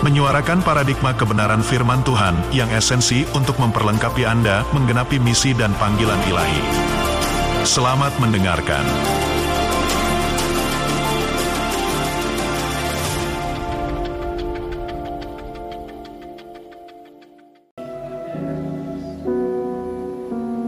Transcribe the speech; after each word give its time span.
menyuarakan 0.00 0.64
paradigma 0.64 1.12
kebenaran 1.12 1.60
firman 1.60 2.00
Tuhan 2.00 2.32
yang 2.56 2.72
esensi 2.72 3.28
untuk 3.36 3.60
memperlengkapi 3.60 4.24
Anda 4.24 4.64
menggenapi 4.72 5.20
misi 5.20 5.52
dan 5.52 5.76
panggilan 5.76 6.16
ilahi. 6.24 6.62
Selamat 7.68 8.16
mendengarkan. 8.16 8.80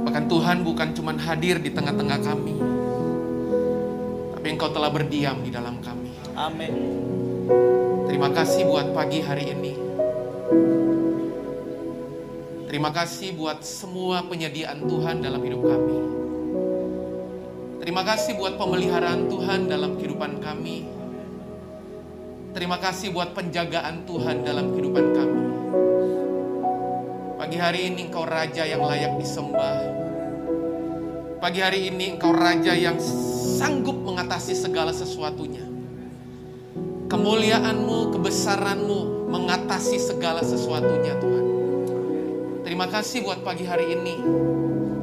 Bahkan 0.04 0.24
Tuhan 0.28 0.60
bukan 0.60 0.88
cuma 0.92 1.16
hadir 1.16 1.56
di 1.56 1.72
tengah-tengah 1.72 2.20
kami, 2.20 2.56
tapi 4.36 4.46
Engkau 4.52 4.68
telah 4.68 4.92
berdiam 4.92 5.40
di 5.40 5.48
dalam 5.48 5.80
kami. 5.80 6.12
Amin. 6.36 7.91
Terima 8.12 8.28
kasih 8.28 8.68
buat 8.68 8.92
pagi 8.92 9.24
hari 9.24 9.56
ini. 9.56 9.72
Terima 12.68 12.92
kasih 12.92 13.32
buat 13.40 13.64
semua 13.64 14.28
penyediaan 14.28 14.84
Tuhan 14.84 15.24
dalam 15.24 15.40
hidup 15.40 15.64
kami. 15.64 15.98
Terima 17.80 18.04
kasih 18.04 18.36
buat 18.36 18.60
pemeliharaan 18.60 19.32
Tuhan 19.32 19.64
dalam 19.64 19.96
kehidupan 19.96 20.44
kami. 20.44 20.84
Terima 22.52 22.76
kasih 22.76 23.16
buat 23.16 23.32
penjagaan 23.32 24.04
Tuhan 24.04 24.44
dalam 24.44 24.76
kehidupan 24.76 25.06
kami. 25.16 25.44
Pagi 27.40 27.56
hari 27.56 27.96
ini 27.96 28.12
Engkau 28.12 28.28
Raja 28.28 28.68
yang 28.68 28.84
layak 28.84 29.16
disembah. 29.16 29.88
Pagi 31.40 31.64
hari 31.64 31.88
ini 31.88 32.20
Engkau 32.20 32.36
Raja 32.36 32.76
yang 32.76 33.00
sanggup 33.56 33.96
mengatasi 34.04 34.52
segala 34.52 34.92
sesuatunya. 34.92 35.71
Kemuliaanmu, 37.12 38.16
kebesaranmu 38.16 39.28
mengatasi 39.28 40.00
segala 40.00 40.40
sesuatunya 40.40 41.12
Tuhan. 41.20 41.46
Terima 42.64 42.88
kasih 42.88 43.20
buat 43.20 43.44
pagi 43.44 43.68
hari 43.68 43.92
ini. 44.00 44.16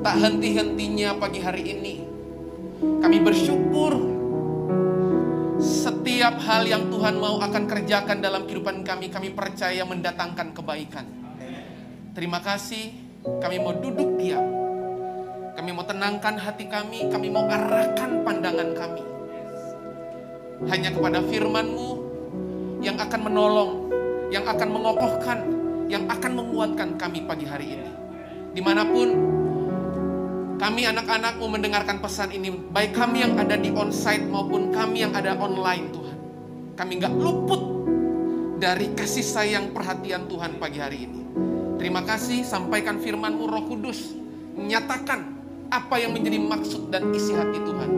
Tak 0.02 0.18
henti-hentinya 0.18 1.22
pagi 1.22 1.38
hari 1.38 1.70
ini. 1.70 2.02
Kami 2.82 3.22
bersyukur 3.22 3.94
setiap 5.62 6.42
hal 6.50 6.66
yang 6.66 6.90
Tuhan 6.90 7.22
mau 7.22 7.38
akan 7.46 7.70
kerjakan 7.70 8.26
dalam 8.26 8.50
kehidupan 8.50 8.82
kami, 8.82 9.14
kami 9.14 9.30
percaya 9.30 9.86
mendatangkan 9.86 10.58
kebaikan. 10.58 11.06
Terima 12.18 12.42
kasih, 12.42 12.90
kami 13.38 13.62
mau 13.62 13.78
duduk 13.78 14.18
diam. 14.18 14.50
Kami 15.54 15.70
mau 15.78 15.86
tenangkan 15.86 16.42
hati 16.42 16.66
kami, 16.66 17.06
kami 17.14 17.30
mau 17.30 17.46
arahkan 17.46 18.26
pandangan 18.26 18.74
kami. 18.74 19.04
Hanya 20.74 20.90
kepada 20.96 21.24
firman-Mu 21.28 21.99
yang 22.80 22.96
akan 22.96 23.22
menolong, 23.28 23.72
yang 24.32 24.48
akan 24.48 24.70
mengokohkan, 24.72 25.40
yang 25.92 26.08
akan 26.08 26.32
menguatkan 26.40 26.96
kami 26.96 27.28
pagi 27.28 27.46
hari 27.46 27.68
ini. 27.76 27.90
Di 28.56 28.62
mana 28.64 28.88
pun 28.88 29.10
kami 30.60 30.88
anak-anakmu 30.88 31.46
mendengarkan 31.48 32.00
pesan 32.00 32.36
ini, 32.36 32.52
baik 32.52 32.96
kami 32.96 33.24
yang 33.24 33.36
ada 33.40 33.56
di 33.56 33.72
onsite 33.72 34.28
maupun 34.28 34.72
kami 34.72 35.04
yang 35.08 35.16
ada 35.16 35.36
online 35.36 35.92
Tuhan. 35.92 36.18
Kami 36.76 36.92
nggak 37.00 37.14
luput 37.20 37.62
dari 38.60 38.92
kasih 38.96 39.24
sayang 39.24 39.72
perhatian 39.76 40.28
Tuhan 40.28 40.60
pagi 40.60 40.80
hari 40.80 41.08
ini. 41.08 41.22
Terima 41.80 42.04
kasih, 42.04 42.44
sampaikan 42.44 43.00
firman-Mu 43.00 43.48
Roh 43.48 43.64
Kudus, 43.72 44.16
menyatakan 44.56 45.40
apa 45.72 45.96
yang 45.96 46.12
menjadi 46.12 46.36
maksud 46.36 46.92
dan 46.92 47.08
isi 47.16 47.32
hati 47.32 47.60
Tuhan. 47.64 47.92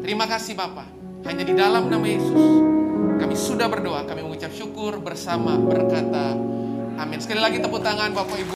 Terima 0.00 0.24
kasih 0.24 0.56
Bapak, 0.56 0.88
hanya 1.28 1.44
di 1.44 1.52
dalam 1.52 1.92
nama 1.92 2.04
Yesus 2.04 2.83
kami 3.18 3.34
sudah 3.38 3.66
berdoa, 3.70 4.02
kami 4.06 4.26
mengucap 4.26 4.50
syukur 4.50 4.98
bersama 4.98 5.54
berkata 5.58 6.34
amin. 6.98 7.18
Sekali 7.22 7.40
lagi 7.42 7.58
tepuk 7.62 7.82
tangan 7.82 8.10
Bapak 8.10 8.38
Ibu. 8.38 8.54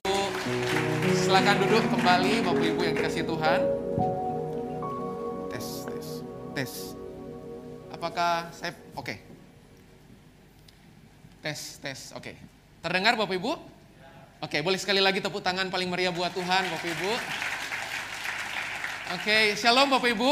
Silakan 1.15 1.57
duduk 1.63 1.85
kembali 1.93 2.43
Bapak 2.43 2.65
Ibu 2.65 2.81
yang 2.83 2.95
dikasih 2.97 3.23
Tuhan. 3.27 3.61
Tes, 5.53 5.67
tes, 5.85 6.07
tes. 6.55 6.73
Apakah 7.93 8.49
saya 8.55 8.73
oke? 8.95 9.05
Okay. 9.05 9.19
Tes, 11.43 11.79
tes, 11.79 11.99
oke. 12.15 12.23
Okay. 12.23 12.35
Terdengar 12.83 13.19
Bapak 13.19 13.35
Ibu? 13.35 13.53
Oke, 14.39 14.55
okay, 14.55 14.61
boleh 14.63 14.79
sekali 14.79 15.03
lagi 15.03 15.19
tepuk 15.19 15.43
tangan 15.43 15.67
paling 15.67 15.91
meriah 15.91 16.15
buat 16.15 16.31
Tuhan 16.31 16.63
Bapak 16.71 16.89
Ibu. 16.89 17.13
Oke, 19.19 19.23
okay, 19.23 19.45
shalom 19.59 19.91
Bapak 19.91 20.15
Ibu. 20.15 20.31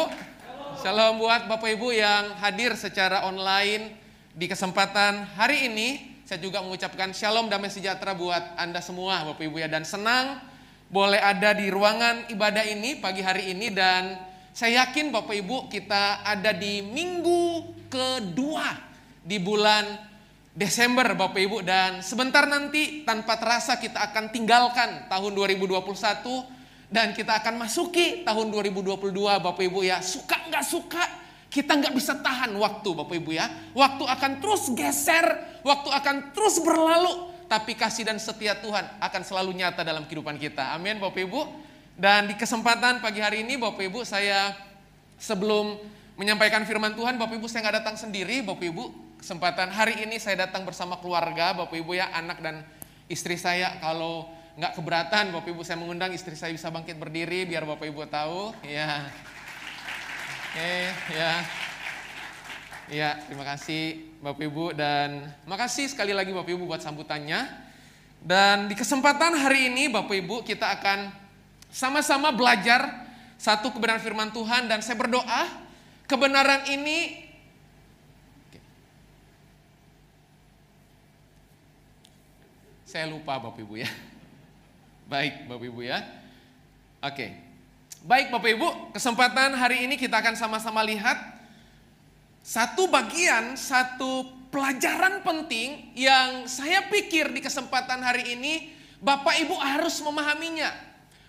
Shalom 0.79 1.19
buat 1.19 1.51
Bapak 1.51 1.75
Ibu 1.75 1.91
yang 1.91 2.39
hadir 2.39 2.79
secara 2.79 3.27
online 3.27 4.06
di 4.37 4.45
kesempatan 4.45 5.33
hari 5.35 5.73
ini. 5.73 5.89
Saya 6.29 6.43
juga 6.43 6.61
mengucapkan 6.61 7.17
shalom 7.17 7.49
damai 7.49 7.73
sejahtera 7.73 8.13
buat 8.13 8.61
Anda 8.61 8.85
semua 8.85 9.25
Bapak 9.25 9.49
Ibu 9.49 9.57
ya. 9.57 9.69
Dan 9.73 9.89
senang 9.89 10.45
boleh 10.93 11.19
ada 11.19 11.57
di 11.57 11.73
ruangan 11.73 12.29
ibadah 12.29 12.63
ini 12.69 13.01
pagi 13.01 13.25
hari 13.25 13.57
ini. 13.57 13.73
Dan 13.73 14.21
saya 14.53 14.85
yakin 14.85 15.09
Bapak 15.09 15.33
Ibu 15.33 15.73
kita 15.73 16.21
ada 16.21 16.53
di 16.53 16.85
minggu 16.85 17.73
kedua 17.89 18.77
di 19.25 19.41
bulan 19.41 19.87
Desember 20.53 21.17
Bapak 21.17 21.41
Ibu. 21.41 21.65
Dan 21.65 22.05
sebentar 22.05 22.45
nanti 22.45 23.07
tanpa 23.09 23.41
terasa 23.41 23.81
kita 23.81 24.05
akan 24.13 24.35
tinggalkan 24.35 25.09
tahun 25.09 25.33
2021 25.33 25.81
dan 26.91 27.15
kita 27.15 27.39
akan 27.41 27.55
masuki 27.57 28.27
tahun 28.27 28.51
2022 28.51 29.15
Bapak 29.17 29.63
Ibu 29.63 29.81
ya. 29.87 30.03
Suka 30.03 30.43
nggak 30.51 30.67
suka 30.67 31.26
kita 31.57 31.73
nggak 31.73 31.97
bisa 31.97 32.13
tahan 32.21 32.53
waktu 32.53 32.93
Bapak 32.93 33.17
Ibu 33.17 33.33
ya. 33.33 33.49
Waktu 33.73 34.05
akan 34.05 34.45
terus 34.45 34.69
geser, 34.77 35.25
waktu 35.65 35.89
akan 35.89 36.37
terus 36.37 36.61
berlalu. 36.61 37.33
Tapi 37.49 37.73
kasih 37.73 38.05
dan 38.05 38.21
setia 38.21 38.59
Tuhan 38.61 38.85
akan 39.01 39.23
selalu 39.25 39.57
nyata 39.57 39.81
dalam 39.81 40.05
kehidupan 40.05 40.37
kita. 40.37 40.77
Amin 40.77 41.01
Bapak 41.01 41.25
Ibu. 41.25 41.41
Dan 41.97 42.29
di 42.29 42.37
kesempatan 42.37 43.01
pagi 43.01 43.25
hari 43.25 43.41
ini 43.41 43.57
Bapak 43.57 43.81
Ibu 43.89 44.05
saya 44.05 44.53
sebelum 45.17 45.81
menyampaikan 46.21 46.61
firman 46.69 46.93
Tuhan 46.93 47.17
Bapak 47.17 47.41
Ibu 47.41 47.49
saya 47.49 47.65
nggak 47.65 47.77
datang 47.81 47.97
sendiri 47.97 48.45
Bapak 48.45 48.67
Ibu. 48.69 48.85
Kesempatan 49.17 49.73
hari 49.73 50.05
ini 50.05 50.21
saya 50.21 50.45
datang 50.45 50.69
bersama 50.69 51.01
keluarga 51.01 51.57
Bapak 51.57 51.73
Ibu 51.73 51.97
ya 51.97 52.13
anak 52.13 52.45
dan 52.45 52.61
istri 53.09 53.41
saya 53.41 53.81
kalau 53.81 54.29
nggak 54.61 54.77
keberatan 54.77 55.33
Bapak 55.33 55.49
Ibu 55.57 55.65
saya 55.65 55.81
mengundang 55.81 56.13
istri 56.13 56.37
saya 56.37 56.53
bisa 56.53 56.69
bangkit 56.69 57.01
berdiri 57.01 57.49
biar 57.49 57.65
Bapak 57.65 57.89
Ibu 57.89 58.05
tahu 58.13 58.53
ya 58.61 59.09
Oke, 60.57 60.89
ya. 61.13 61.45
Ya, 62.89 63.11
terima 63.29 63.45
kasih 63.45 64.09
Bapak 64.25 64.41
Ibu 64.41 64.73
dan 64.73 65.29
makasih 65.45 65.85
sekali 65.85 66.17
lagi 66.17 66.33
Bapak 66.33 66.49
Ibu 66.49 66.65
buat 66.65 66.81
sambutannya. 66.81 67.45
Dan 68.25 68.65
di 68.65 68.73
kesempatan 68.73 69.37
hari 69.37 69.69
ini 69.69 69.93
Bapak 69.93 70.17
Ibu 70.17 70.49
kita 70.49 70.81
akan 70.81 71.13
sama-sama 71.69 72.33
belajar 72.33 72.89
satu 73.37 73.69
kebenaran 73.69 74.01
firman 74.01 74.33
Tuhan 74.33 74.65
dan 74.65 74.81
saya 74.81 74.97
berdoa 74.97 75.45
kebenaran 76.09 76.65
ini 76.73 77.29
saya 82.89 83.13
lupa 83.13 83.37
Bapak 83.45 83.61
Ibu 83.61 83.77
ya. 83.77 83.93
Baik 85.05 85.53
Bapak 85.53 85.69
Ibu 85.69 85.85
ya. 85.85 86.01
Oke. 87.05 87.46
Baik 88.07 88.31
Bapak 88.31 88.51
Ibu, 88.55 88.69
kesempatan 88.95 89.51
hari 89.59 89.83
ini 89.83 89.99
kita 89.99 90.23
akan 90.23 90.39
sama-sama 90.39 90.79
lihat 90.87 91.19
satu 92.39 92.87
bagian, 92.87 93.59
satu 93.59 94.31
pelajaran 94.47 95.27
penting 95.27 95.91
yang 95.99 96.47
saya 96.47 96.87
pikir 96.87 97.35
di 97.35 97.43
kesempatan 97.43 97.99
hari 98.07 98.39
ini 98.39 98.71
Bapak 99.03 99.43
Ibu 99.43 99.59
harus 99.59 99.99
memahaminya. 100.07 100.71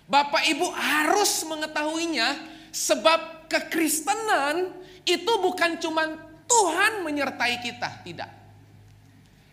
Bapak 0.05 0.45
Ibu 0.45 0.69
harus 0.69 1.41
mengetahuinya 1.49 2.45
sebab 2.69 3.49
kekristenan 3.49 4.69
itu 5.01 5.33
bukan 5.41 5.81
cuma 5.81 6.05
Tuhan 6.45 7.01
menyertai 7.01 7.57
kita, 7.57 8.05
tidak. 8.05 8.29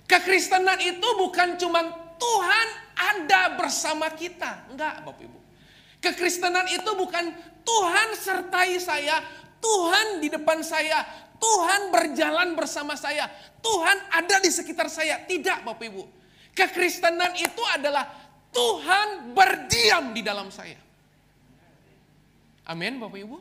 Kekristenan 0.04 0.76
itu 0.76 1.08
bukan 1.16 1.56
cuma 1.56 1.88
Tuhan 2.20 2.68
ada 2.92 3.56
bersama 3.56 4.12
kita, 4.12 4.68
enggak 4.68 5.00
Bapak 5.08 5.24
Ibu. 5.24 5.43
Kekristenan 6.04 6.68
itu 6.68 6.90
bukan 6.92 7.32
Tuhan 7.64 8.08
sertai 8.12 8.76
saya, 8.76 9.24
Tuhan 9.56 10.20
di 10.20 10.28
depan 10.28 10.60
saya, 10.60 11.00
Tuhan 11.40 11.88
berjalan 11.88 12.52
bersama 12.52 12.92
saya, 12.92 13.24
Tuhan 13.64 14.12
ada 14.12 14.36
di 14.44 14.52
sekitar 14.52 14.92
saya. 14.92 15.24
Tidak 15.24 15.64
Bapak 15.64 15.88
Ibu. 15.88 16.04
Kekristenan 16.52 17.32
itu 17.40 17.62
adalah 17.72 18.04
Tuhan 18.52 19.32
berdiam 19.32 20.12
di 20.12 20.20
dalam 20.20 20.52
saya. 20.52 20.76
Amin 22.68 23.00
Bapak 23.00 23.24
Ibu. 23.24 23.36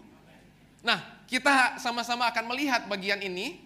Nah, 0.88 1.28
kita 1.28 1.80
sama-sama 1.84 2.32
akan 2.32 2.48
melihat 2.56 2.88
bagian 2.88 3.20
ini 3.20 3.60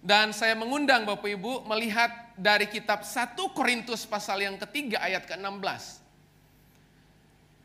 dan 0.00 0.32
saya 0.32 0.56
mengundang 0.56 1.04
Bapak 1.04 1.28
Ibu 1.28 1.68
melihat 1.68 2.32
dari 2.40 2.64
kitab 2.72 3.04
1 3.04 3.36
Korintus 3.52 4.08
pasal 4.08 4.48
yang 4.48 4.56
ketiga 4.56 5.04
ayat 5.04 5.28
ke-16. 5.28 5.99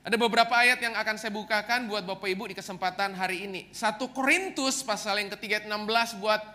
Ada 0.06 0.22
beberapa 0.22 0.54
ayat 0.54 0.86
yang 0.86 0.94
akan 0.94 1.18
saya 1.18 1.34
bukakan 1.34 1.90
buat 1.90 2.06
Bapak 2.06 2.30
Ibu 2.30 2.54
di 2.54 2.54
kesempatan 2.54 3.18
hari 3.18 3.50
ini. 3.50 3.74
1 3.74 3.98
Korintus 4.14 4.86
pasal 4.86 5.18
yang 5.18 5.34
ketiga 5.34 5.58
ayat 5.58 5.66
16 5.66 6.22
buat 6.22 6.46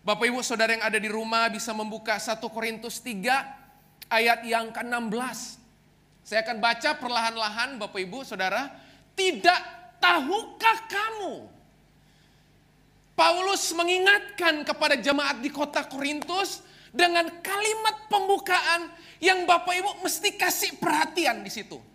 Bapak 0.00 0.24
Ibu 0.24 0.40
saudara 0.40 0.72
yang 0.72 0.80
ada 0.80 0.96
di 0.96 1.12
rumah 1.12 1.52
bisa 1.52 1.76
membuka 1.76 2.16
1 2.16 2.40
Korintus 2.48 3.04
3 3.04 4.08
ayat 4.08 4.48
yang 4.48 4.72
ke-16. 4.72 5.60
Saya 6.24 6.48
akan 6.48 6.56
baca 6.64 6.90
perlahan-lahan 6.96 7.76
Bapak 7.76 8.00
Ibu 8.00 8.24
Saudara. 8.24 8.72
Tidak 9.12 9.60
tahukah 10.00 10.88
kamu? 10.88 11.44
Paulus 13.12 13.68
mengingatkan 13.76 14.64
kepada 14.64 14.96
jemaat 14.96 15.44
di 15.44 15.52
kota 15.52 15.84
Korintus 15.84 16.64
dengan 16.88 17.28
kalimat 17.44 18.08
pembukaan 18.08 18.88
yang 19.20 19.44
Bapak 19.44 19.76
Ibu 19.76 19.90
mesti 20.00 20.40
kasih 20.40 20.80
perhatian 20.80 21.44
di 21.44 21.52
situ. 21.52 21.92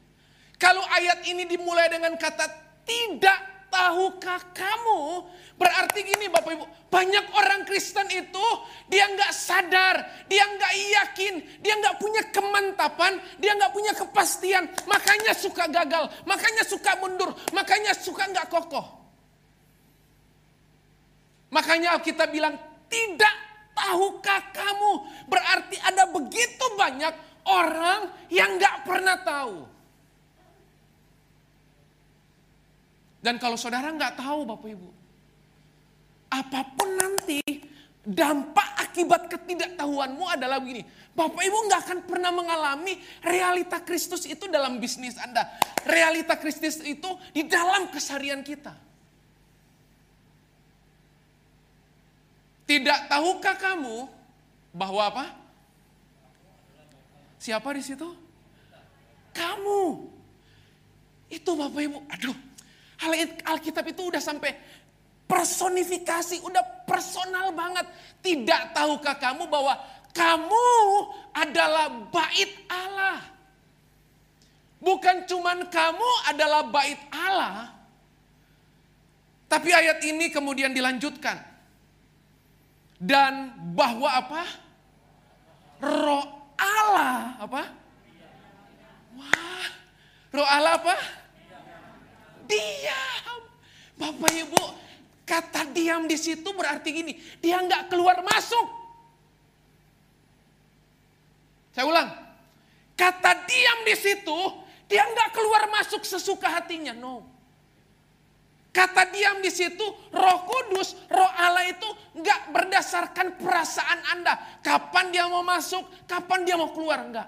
Kalau 0.59 0.83
ayat 0.91 1.23
ini 1.23 1.47
dimulai 1.47 1.87
dengan 1.87 2.19
kata 2.19 2.51
tidak 2.83 3.39
tahukah 3.71 4.43
kamu? 4.51 5.23
Berarti 5.55 6.03
gini 6.03 6.27
Bapak 6.27 6.51
Ibu, 6.51 6.65
banyak 6.91 7.25
orang 7.31 7.63
Kristen 7.63 8.11
itu 8.11 8.45
dia 8.91 9.07
nggak 9.07 9.31
sadar, 9.31 10.03
dia 10.27 10.43
nggak 10.43 10.73
yakin, 10.75 11.33
dia 11.63 11.79
nggak 11.79 11.95
punya 11.95 12.27
kemantapan, 12.27 13.23
dia 13.39 13.55
nggak 13.55 13.71
punya 13.71 13.95
kepastian, 13.95 14.67
makanya 14.83 15.31
suka 15.31 15.71
gagal, 15.71 16.11
makanya 16.27 16.63
suka 16.67 16.91
mundur, 16.99 17.31
makanya 17.55 17.95
suka 17.95 18.27
nggak 18.27 18.51
kokoh. 18.51 18.99
Makanya 21.55 21.97
kita 22.03 22.27
bilang 22.27 22.59
tidak 22.91 23.35
tahukah 23.73 24.43
kamu? 24.51 24.91
Berarti 25.31 25.77
ada 25.81 26.03
begitu 26.11 26.65
banyak 26.75 27.15
orang 27.47 28.11
yang 28.27 28.59
nggak 28.59 28.85
pernah 28.85 29.17
tahu. 29.23 29.78
Dan 33.19 33.35
kalau 33.35 33.59
saudara 33.59 33.91
nggak 33.91 34.15
tahu 34.15 34.47
Bapak 34.47 34.69
Ibu, 34.71 34.89
apa 36.31 36.61
pun 36.71 36.89
nanti 36.95 37.43
dampak 37.99 38.79
akibat 38.79 39.27
ketidaktahuanmu 39.27 40.25
adalah 40.25 40.57
begini. 40.63 40.87
Bapak 41.11 41.43
Ibu 41.43 41.57
nggak 41.67 41.81
akan 41.83 41.99
pernah 42.07 42.31
mengalami 42.31 42.95
realita 43.19 43.83
Kristus 43.83 44.23
itu 44.23 44.47
dalam 44.47 44.79
bisnis 44.79 45.19
Anda. 45.19 45.51
Realita 45.83 46.39
Kristus 46.39 46.79
itu 46.79 47.09
di 47.35 47.43
dalam 47.43 47.91
kesarian 47.91 48.39
kita. 48.39 48.71
Tidak 52.63 52.99
tahukah 53.09 53.57
kamu 53.57 54.07
bahwa 54.71 55.01
apa? 55.01 55.25
Siapa 57.41 57.67
di 57.75 57.83
situ? 57.83 58.09
Kamu. 59.33 60.07
Itu 61.33 61.57
Bapak 61.57 61.81
Ibu. 61.81 61.97
Aduh, 62.13 62.37
Alkitab 63.47 63.85
itu 63.87 64.11
udah 64.11 64.19
sampai 64.19 64.51
personifikasi, 65.29 66.43
udah 66.43 66.83
personal 66.83 67.55
banget. 67.55 67.85
Tidak 68.19 68.75
tahukah 68.75 69.15
kamu 69.15 69.47
bahwa 69.47 69.77
kamu 70.11 70.67
adalah 71.31 71.87
bait 72.11 72.51
Allah? 72.67 73.19
Bukan 74.79 75.27
cuman 75.27 75.67
kamu 75.67 76.09
adalah 76.31 76.63
bait 76.71 76.99
Allah, 77.11 77.67
tapi 79.49 79.73
ayat 79.73 79.99
ini 80.05 80.29
kemudian 80.29 80.71
dilanjutkan. 80.71 81.41
Dan 82.99 83.55
bahwa 83.73 84.11
apa? 84.11 84.43
Roh 85.81 86.25
Allah 86.59 87.39
apa? 87.39 87.63
Wah, 89.17 89.67
roh 90.35 90.47
Allah 90.47 90.73
apa? 90.77 90.95
Bapak 93.99 94.31
Ibu, 94.31 94.63
kata 95.27 95.67
diam 95.75 96.07
di 96.07 96.15
situ 96.15 96.47
berarti 96.55 96.89
gini, 96.95 97.13
dia 97.43 97.59
nggak 97.59 97.91
keluar 97.91 98.23
masuk. 98.23 98.67
Saya 101.75 101.83
ulang, 101.83 102.09
kata 102.95 103.43
diam 103.43 103.79
di 103.83 103.95
situ, 103.99 104.39
dia 104.87 105.03
nggak 105.03 105.35
keluar 105.35 105.67
masuk 105.67 106.07
sesuka 106.07 106.47
hatinya, 106.47 106.95
no. 106.95 107.27
Kata 108.71 109.11
diam 109.11 109.43
di 109.43 109.51
situ, 109.51 109.83
Roh 110.15 110.39
Kudus, 110.47 110.95
Roh 111.11 111.31
Allah 111.35 111.67
itu 111.67 111.89
nggak 112.15 112.55
berdasarkan 112.55 113.35
perasaan 113.35 113.99
Anda. 114.15 114.39
Kapan 114.63 115.11
dia 115.11 115.27
mau 115.27 115.43
masuk, 115.43 115.83
kapan 116.07 116.47
dia 116.47 116.55
mau 116.55 116.71
keluar, 116.71 117.03
enggak. 117.03 117.27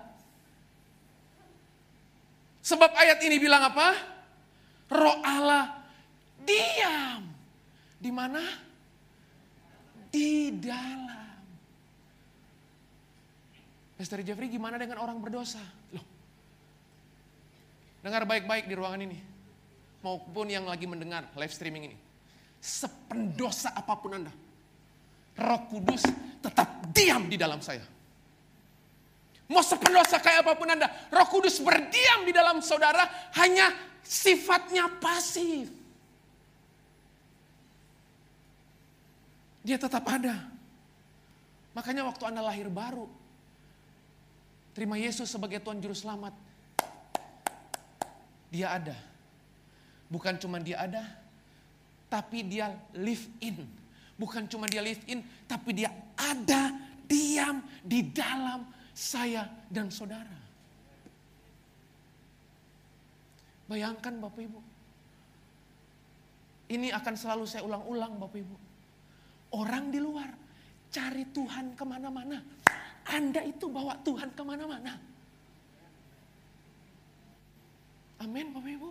Sebab 2.64 2.94
ayat 2.96 3.20
ini 3.26 3.42
bilang 3.42 3.68
apa? 3.68 4.22
roh 4.92 5.18
Allah 5.24 5.81
diam. 6.46 7.22
Di 8.02 8.12
mana? 8.14 8.42
Di 10.12 10.52
dalam. 10.58 11.22
Pastor 14.02 14.26
Jeffrey 14.26 14.50
gimana 14.50 14.82
dengan 14.82 14.98
orang 14.98 15.22
berdosa? 15.22 15.62
Loh, 15.94 16.06
dengar 18.02 18.26
baik-baik 18.26 18.66
di 18.66 18.74
ruangan 18.74 19.02
ini. 19.06 19.18
Maupun 20.02 20.50
yang 20.50 20.66
lagi 20.66 20.90
mendengar 20.90 21.30
live 21.38 21.54
streaming 21.54 21.94
ini. 21.94 21.98
Sependosa 22.58 23.78
apa 23.78 23.94
pun 24.02 24.18
Anda. 24.18 24.34
Roh 25.38 25.62
Kudus 25.70 26.02
tetap 26.42 26.90
diam 26.90 27.30
di 27.30 27.38
dalam 27.38 27.62
saya. 27.62 27.86
Mau 29.46 29.62
sependosa 29.62 30.18
kayak 30.18 30.50
apa 30.50 30.58
pun 30.58 30.66
Anda. 30.74 30.90
Roh 31.14 31.28
Kudus 31.30 31.62
berdiam 31.62 32.26
di 32.26 32.34
dalam 32.34 32.58
saudara 32.66 33.06
hanya 33.38 33.70
sifatnya 34.02 34.90
pasif. 34.98 35.81
Dia 39.62 39.78
tetap 39.78 40.06
ada. 40.10 40.50
Makanya 41.72 42.04
waktu 42.04 42.24
Anda 42.28 42.42
lahir 42.44 42.68
baru, 42.68 43.08
terima 44.74 44.98
Yesus 44.98 45.30
sebagai 45.30 45.62
Tuhan 45.62 45.80
Juru 45.80 45.96
Selamat. 45.96 46.36
Dia 48.51 48.75
ada. 48.75 48.98
Bukan 50.12 50.36
cuma 50.41 50.60
dia 50.60 50.84
ada, 50.84 51.08
tapi 52.12 52.44
dia 52.44 52.75
live 52.91 53.24
in. 53.39 53.63
Bukan 54.20 54.44
cuma 54.51 54.68
dia 54.68 54.84
live 54.84 55.00
in, 55.08 55.24
tapi 55.48 55.72
dia 55.72 55.88
ada, 56.20 56.75
diam 57.08 57.63
di 57.80 58.03
dalam 58.12 58.68
saya 58.91 59.48
dan 59.72 59.88
saudara. 59.88 60.36
Bayangkan 63.72 64.20
Bapak 64.20 64.44
Ibu. 64.44 64.60
Ini 66.75 66.91
akan 66.91 67.13
selalu 67.15 67.48
saya 67.48 67.63
ulang-ulang 67.63 68.20
Bapak 68.20 68.44
Ibu. 68.44 68.71
Orang 69.51 69.91
di 69.91 70.00
luar 70.00 70.31
cari 70.91 71.27
Tuhan 71.31 71.75
ke 71.75 71.84
mana-mana. 71.84 72.39
Anda 73.12 73.43
itu 73.43 73.67
bawa 73.67 74.00
Tuhan 74.03 74.31
ke 74.31 74.43
mana-mana. 74.43 74.96
Amin 78.22 78.53
Bapak 78.53 78.70
Ibu. 78.70 78.89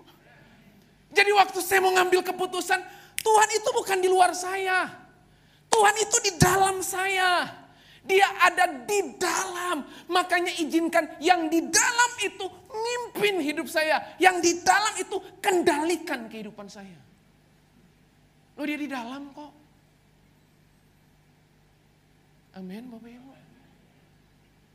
Jadi 1.15 1.31
waktu 1.35 1.59
saya 1.63 1.81
mau 1.83 1.95
ngambil 1.95 2.21
keputusan, 2.27 2.81
Tuhan 3.21 3.49
itu 3.55 3.69
bukan 3.71 3.99
di 4.03 4.09
luar 4.11 4.35
saya. 4.35 4.91
Tuhan 5.71 5.95
itu 6.03 6.17
di 6.25 6.33
dalam 6.35 6.83
saya. 6.83 7.47
Dia 8.03 8.27
ada 8.43 8.85
di 8.85 9.15
dalam. 9.21 9.87
Makanya 10.11 10.51
izinkan 10.59 11.21
yang 11.23 11.47
di 11.47 11.63
dalam 11.71 12.11
itu 12.19 12.47
mimpin 12.75 13.39
hidup 13.39 13.71
saya. 13.71 14.17
Yang 14.19 14.37
di 14.43 14.53
dalam 14.67 14.95
itu 14.99 15.17
kendalikan 15.39 16.27
kehidupan 16.27 16.67
saya. 16.67 16.99
Loh 18.59 18.67
dia 18.67 18.79
di 18.81 18.91
dalam 18.91 19.31
kok. 19.31 19.60
Amin 22.61 22.93
Bapak 22.93 23.09
Ibu. 23.09 23.33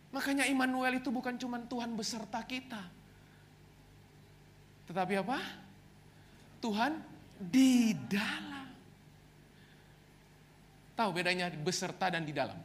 Makanya 0.09 0.49
Immanuel 0.49 0.97
itu 0.97 1.13
bukan 1.13 1.37
cuma 1.37 1.61
Tuhan 1.61 1.93
beserta 1.93 2.41
kita. 2.41 2.81
Tetapi 4.89 5.13
apa? 5.21 5.37
Tuhan 6.63 6.97
di 7.37 7.93
dalam. 8.09 8.65
Tahu 10.95 11.09
bedanya 11.13 11.51
beserta 11.51 12.09
dan 12.09 12.25
di 12.25 12.33
dalam? 12.33 12.57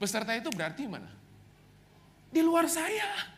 Beserta 0.00 0.34
itu 0.34 0.50
berarti 0.50 0.88
mana? 0.90 1.12
Di 2.32 2.40
luar 2.42 2.66
saya. 2.66 3.30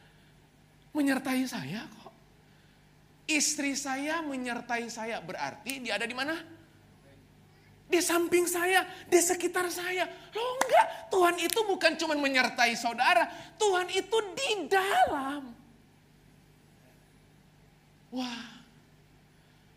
Menyertai 0.97 1.45
saya 1.45 1.85
kok. 1.85 2.15
Istri 3.29 3.77
saya 3.77 4.25
menyertai 4.25 4.89
saya 4.89 5.21
berarti 5.21 5.85
dia 5.85 6.01
ada 6.01 6.07
di 6.09 6.17
mana? 6.17 6.56
Di 7.87 8.03
samping 8.03 8.51
saya, 8.51 8.83
di 9.07 9.19
sekitar 9.23 9.71
saya. 9.71 10.11
Loh 10.35 10.49
enggak, 10.59 10.87
Tuhan 11.11 11.37
itu 11.39 11.61
bukan 11.63 11.93
cuma 11.95 12.19
menyertai 12.19 12.75
saudara, 12.75 13.31
Tuhan 13.55 13.87
itu 13.95 14.17
di 14.35 14.51
dalam. 14.67 15.55
Wah, 18.11 18.43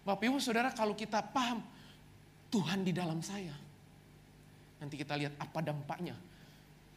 Bapak 0.05 0.25
Ibu 0.25 0.41
Saudara 0.41 0.73
kalau 0.73 0.97
kita 0.97 1.21
paham 1.21 1.61
Tuhan 2.49 2.81
di 2.81 2.89
dalam 2.89 3.21
saya. 3.21 3.53
Nanti 4.81 4.95
kita 4.97 5.13
lihat 5.13 5.37
apa 5.37 5.59
dampaknya. 5.61 6.17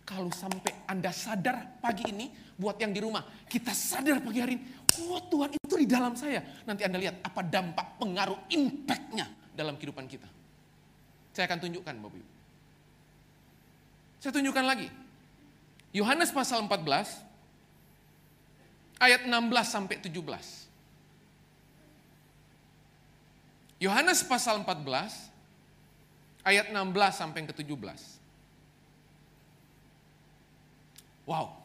Kalau 0.03 0.33
sampai 0.35 0.89
Anda 0.89 1.15
sadar 1.15 1.79
pagi 1.79 2.09
ini, 2.11 2.27
buat 2.59 2.75
yang 2.81 2.91
di 2.91 2.99
rumah, 2.99 3.23
kita 3.47 3.71
sadar 3.71 4.19
pagi 4.19 4.43
hari 4.43 4.59
ini, 4.59 4.65
oh 5.07 5.21
Tuhan 5.31 5.55
itu 5.55 5.75
di 5.79 5.87
dalam 5.87 6.17
saya. 6.19 6.43
Nanti 6.67 6.83
Anda 6.83 6.99
lihat 6.99 7.23
apa 7.23 7.41
dampak, 7.47 8.03
pengaruh, 8.03 8.51
impactnya 8.51 9.31
dalam 9.55 9.79
kehidupan 9.79 10.11
kita. 10.11 10.42
Saya 11.33 11.49
akan 11.49 11.61
tunjukkan 11.65 11.95
Bapak 11.97 12.19
Ibu. 12.21 12.31
Saya 14.21 14.33
tunjukkan 14.37 14.67
lagi. 14.69 14.89
Yohanes 15.93 16.33
pasal 16.33 16.65
14, 16.65 17.21
ayat 19.01 19.27
16 19.27 19.33
sampai 19.67 19.97
17. 19.99 20.15
Yohanes 23.83 24.23
pasal 24.25 24.63
14, 24.63 25.33
ayat 26.47 26.71
16 26.71 27.19
sampai 27.19 27.45
ke 27.51 27.55
17. 27.57 27.77
Wow. 31.27 31.59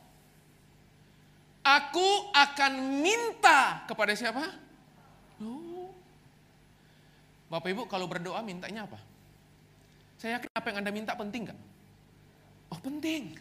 Aku 1.68 2.32
akan 2.32 3.04
minta 3.04 3.84
kepada 3.86 4.16
siapa? 4.16 4.44
Oh. 5.44 5.92
Bapak 7.52 7.70
Ibu 7.70 7.86
kalau 7.86 8.08
berdoa 8.08 8.40
mintanya 8.42 8.88
apa? 8.88 9.00
Saya 10.18 10.42
yakin 10.42 10.50
apa 10.50 10.66
yang 10.74 10.78
Anda 10.82 10.92
minta 10.94 11.14
penting 11.14 11.54
gak? 11.54 11.60
Oh 12.74 12.80
penting. 12.82 13.38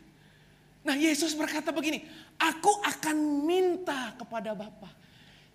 Nah 0.87 0.95
Yesus 0.95 1.35
berkata 1.35 1.75
begini, 1.75 2.07
aku 2.39 2.71
akan 2.85 3.43
minta 3.43 4.15
kepada 4.15 4.55
Bapa. 4.55 4.93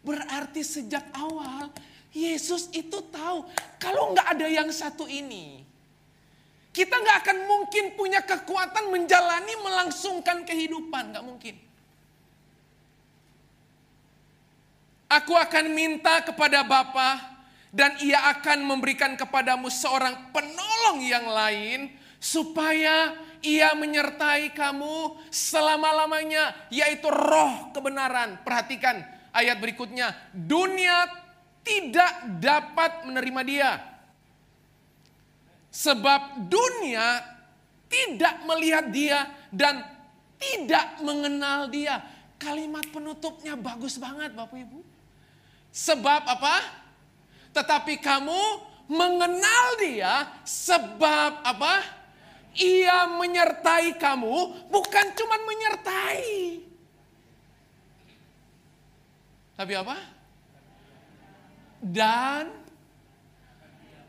Berarti 0.04 0.66
sejak 0.66 1.08
awal 1.16 1.72
Yesus 2.12 2.68
itu 2.76 3.00
tahu 3.08 3.48
kalau 3.80 4.12
nggak 4.12 4.28
ada 4.28 4.48
yang 4.52 4.68
satu 4.76 5.08
ini, 5.08 5.64
kita 6.76 6.92
nggak 6.92 7.18
akan 7.24 7.38
mungkin 7.48 7.96
punya 7.96 8.20
kekuatan 8.20 8.92
menjalani, 8.92 9.56
melangsungkan 9.64 10.44
kehidupan. 10.44 11.16
Nggak 11.16 11.24
mungkin. 11.24 11.56
Aku 15.08 15.32
akan 15.36 15.66
minta 15.72 16.20
kepada 16.24 16.64
Bapa 16.64 17.31
dan 17.72 17.96
ia 18.04 18.30
akan 18.36 18.68
memberikan 18.68 19.16
kepadamu 19.16 19.72
seorang 19.72 20.32
penolong 20.36 21.00
yang 21.04 21.28
lain 21.32 21.96
supaya 22.20 23.16
ia 23.42 23.74
menyertai 23.74 24.54
kamu 24.54 25.18
selama-lamanya 25.32 26.68
yaitu 26.70 27.08
roh 27.10 27.72
kebenaran. 27.74 28.44
Perhatikan 28.44 29.02
ayat 29.32 29.58
berikutnya. 29.58 30.14
Dunia 30.36 31.08
tidak 31.64 32.42
dapat 32.44 33.08
menerima 33.08 33.42
dia 33.48 33.72
Sebab 35.72 36.52
dunia 36.52 37.24
tidak 37.88 38.44
melihat 38.44 38.92
dia 38.92 39.32
dan 39.48 39.80
tidak 40.36 41.00
mengenal 41.00 41.72
dia. 41.72 42.04
Kalimat 42.36 42.84
penutupnya 42.92 43.56
bagus 43.56 43.96
banget 43.96 44.36
Bapak 44.36 44.60
Ibu. 44.60 44.84
Sebab 45.72 46.28
apa? 46.28 46.81
Tetapi 47.52 48.00
kamu 48.00 48.42
mengenal 48.92 49.66
dia 49.80 50.28
sebab 50.44 51.44
apa? 51.44 51.84
Ia 52.52 53.08
menyertai 53.08 53.96
kamu 53.96 54.68
bukan 54.68 55.06
cuma 55.16 55.40
menyertai. 55.48 56.60
Tapi 59.56 59.74
apa? 59.78 59.98
Dan 61.80 62.52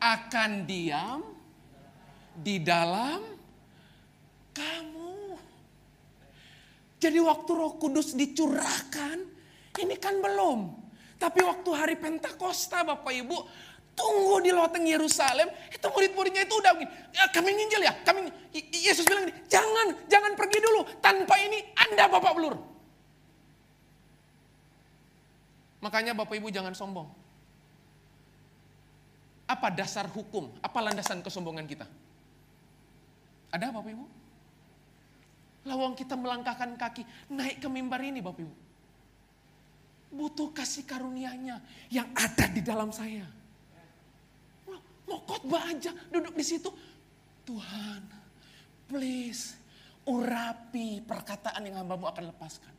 akan 0.03 0.51
diam 0.67 1.23
di 2.35 2.59
dalam 2.59 3.23
kamu. 4.51 5.39
Jadi 6.99 7.19
waktu 7.23 7.51
Roh 7.55 7.79
Kudus 7.79 8.15
dicurahkan, 8.19 9.19
ini 9.79 9.97
kan 10.03 10.19
belum. 10.19 10.82
Tapi 11.23 11.39
waktu 11.47 11.71
hari 11.71 11.95
Pentakosta 11.95 12.83
Bapak 12.83 13.15
Ibu, 13.15 13.39
tunggu 13.95 14.43
di 14.43 14.51
loteng 14.51 14.83
Yerusalem, 14.83 15.47
itu 15.71 15.87
murid-muridnya 15.87 16.43
itu 16.43 16.59
udah 16.59 16.75
begini, 16.75 16.91
ya, 17.15 17.31
kami 17.31 17.55
nginjil 17.55 17.83
ya, 17.87 17.95
kami 18.03 18.27
Yesus 18.75 19.07
bilang 19.07 19.31
gini, 19.31 19.39
jangan, 19.47 19.95
jangan 20.11 20.35
pergi 20.35 20.59
dulu, 20.59 20.83
tanpa 20.99 21.39
ini 21.39 21.63
Anda 21.79 22.11
Bapak 22.11 22.33
belur. 22.35 22.59
Makanya 25.79 26.11
Bapak 26.19 26.35
Ibu 26.35 26.51
jangan 26.51 26.75
sombong. 26.75 27.07
Apa 29.47 29.71
dasar 29.71 30.11
hukum? 30.11 30.51
Apa 30.59 30.83
landasan 30.83 31.23
kesombongan 31.23 31.71
kita? 31.71 31.87
Ada 33.55 33.71
Bapak 33.71 33.95
Ibu? 33.95 34.07
Lawang 35.71 35.95
kita 35.95 36.19
melangkahkan 36.19 36.75
kaki 36.75 37.07
naik 37.31 37.63
ke 37.63 37.69
mimbar 37.71 38.03
ini 38.03 38.19
Bapak 38.19 38.43
Ibu. 38.43 38.72
Butuh 40.13 40.53
kasih 40.53 40.85
karunia-Nya 40.85 41.57
yang 41.89 42.09
ada 42.13 42.45
di 42.53 42.61
dalam 42.61 42.93
saya. 42.93 43.25
Mau 45.09 45.21
khotbah 45.25 45.73
aja 45.73 45.91
duduk 46.13 46.37
di 46.37 46.45
situ. 46.45 46.69
Tuhan, 47.43 48.07
please 48.87 49.63
urapi 50.07 51.03
perkataan 51.03 51.63
yang 51.63 51.83
hambamu 51.83 52.11
akan 52.11 52.31
lepaskan. 52.35 52.75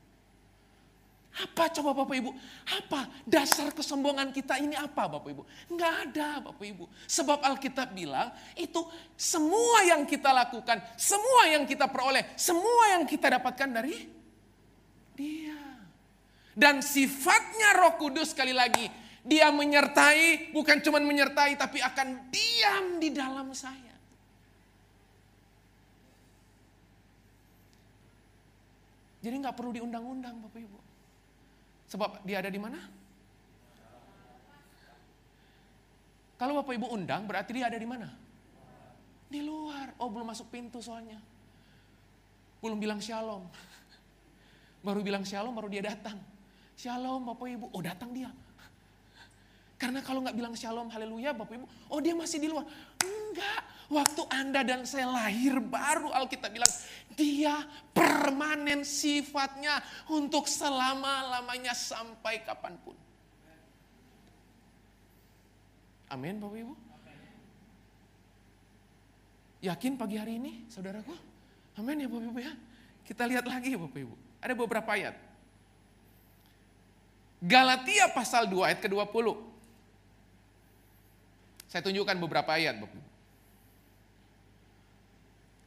Apa 1.33 1.65
coba 1.73 1.97
Bapak 1.97 2.13
Ibu? 2.13 2.29
Apa 2.77 3.09
dasar 3.25 3.73
kesombongan 3.73 4.29
kita 4.29 4.61
ini 4.61 4.77
apa 4.77 5.09
Bapak 5.09 5.33
Ibu? 5.33 5.43
Enggak 5.73 5.93
ada 6.09 6.45
Bapak 6.45 6.61
Ibu. 6.61 6.85
Sebab 7.09 7.41
Alkitab 7.41 7.89
bilang 7.89 8.29
itu 8.53 8.85
semua 9.17 9.81
yang 9.81 10.05
kita 10.05 10.29
lakukan, 10.29 10.77
semua 10.93 11.49
yang 11.49 11.65
kita 11.65 11.89
peroleh, 11.89 12.37
semua 12.37 12.93
yang 12.93 13.09
kita 13.09 13.33
dapatkan 13.33 13.69
dari 13.73 13.97
dia. 15.17 15.57
Dan 16.53 16.86
sifatnya 16.86 17.81
roh 17.81 17.98
kudus 17.98 18.33
sekali 18.33 18.53
lagi. 18.53 18.86
Dia 19.25 19.50
menyertai, 19.50 20.53
bukan 20.53 20.83
cuma 20.86 21.01
menyertai 21.01 21.57
tapi 21.57 21.81
akan 21.81 22.29
diam 22.29 23.01
di 23.01 23.10
dalam 23.10 23.50
saya. 23.57 23.93
Jadi 29.24 29.36
nggak 29.39 29.55
perlu 29.55 29.72
diundang-undang 29.72 30.36
Bapak 30.43 30.60
Ibu. 30.60 30.79
Sebab 31.88 32.27
dia 32.27 32.43
ada 32.43 32.51
di 32.51 32.60
mana? 32.60 32.79
Kalau 36.36 36.60
Bapak 36.60 36.75
Ibu 36.75 36.91
undang, 36.91 37.24
berarti 37.24 37.55
dia 37.55 37.72
ada 37.72 37.79
di 37.79 37.88
mana? 37.88 38.12
Di 39.31 39.39
luar. 39.39 39.95
Oh, 40.03 40.12
belum 40.12 40.27
masuk 40.27 40.51
pintu 40.51 40.83
soalnya. 40.83 41.15
Belum 42.60 42.75
bilang 42.75 43.00
shalom. 43.00 43.48
Baru 44.86 45.00
bilang 45.00 45.24
shalom, 45.24 45.55
baru 45.55 45.72
dia 45.72 45.79
datang. 45.79 46.32
Shalom 46.77 47.29
Bapak 47.29 47.47
Ibu. 47.47 47.65
Oh, 47.73 47.81
datang 47.81 48.11
dia. 48.11 48.29
Karena 49.77 49.99
kalau 49.99 50.23
nggak 50.23 50.37
bilang 50.37 50.55
shalom, 50.55 50.87
haleluya 50.87 51.35
Bapak 51.35 51.59
Ibu. 51.59 51.65
Oh, 51.91 51.99
dia 51.99 52.15
masih 52.15 52.39
di 52.39 52.47
luar. 52.47 52.63
Enggak. 53.03 53.61
Waktu 53.91 54.21
Anda 54.31 54.63
dan 54.63 54.87
saya 54.87 55.11
lahir 55.11 55.59
baru 55.59 56.09
Alkitab 56.09 56.49
bilang 56.55 56.71
dia 57.13 57.61
permanen 57.91 58.81
sifatnya 58.87 59.83
untuk 60.09 60.47
selama-lamanya 60.47 61.75
sampai 61.75 62.41
kapan 62.41 62.73
pun. 62.81 62.95
Amin 66.09 66.39
Bapak 66.39 66.57
Ibu. 66.57 66.73
Yakin 69.63 69.95
pagi 69.95 70.15
hari 70.19 70.39
ini 70.39 70.67
saudaraku? 70.67 71.15
Amin 71.79 72.03
ya 72.03 72.07
Bapak 72.07 72.27
Ibu 72.33 72.39
ya. 72.39 72.53
Kita 73.03 73.23
lihat 73.27 73.45
lagi 73.45 73.75
Bapak 73.75 73.99
Ibu. 73.99 74.15
Ada 74.39 74.53
beberapa 74.55 74.89
ayat. 74.95 75.15
Galatia 77.43 78.07
pasal 78.15 78.47
2 78.47 78.63
ayat 78.63 78.79
ke-20. 78.79 79.35
Saya 81.67 81.83
tunjukkan 81.83 82.15
beberapa 82.23 82.55
ayat. 82.55 82.79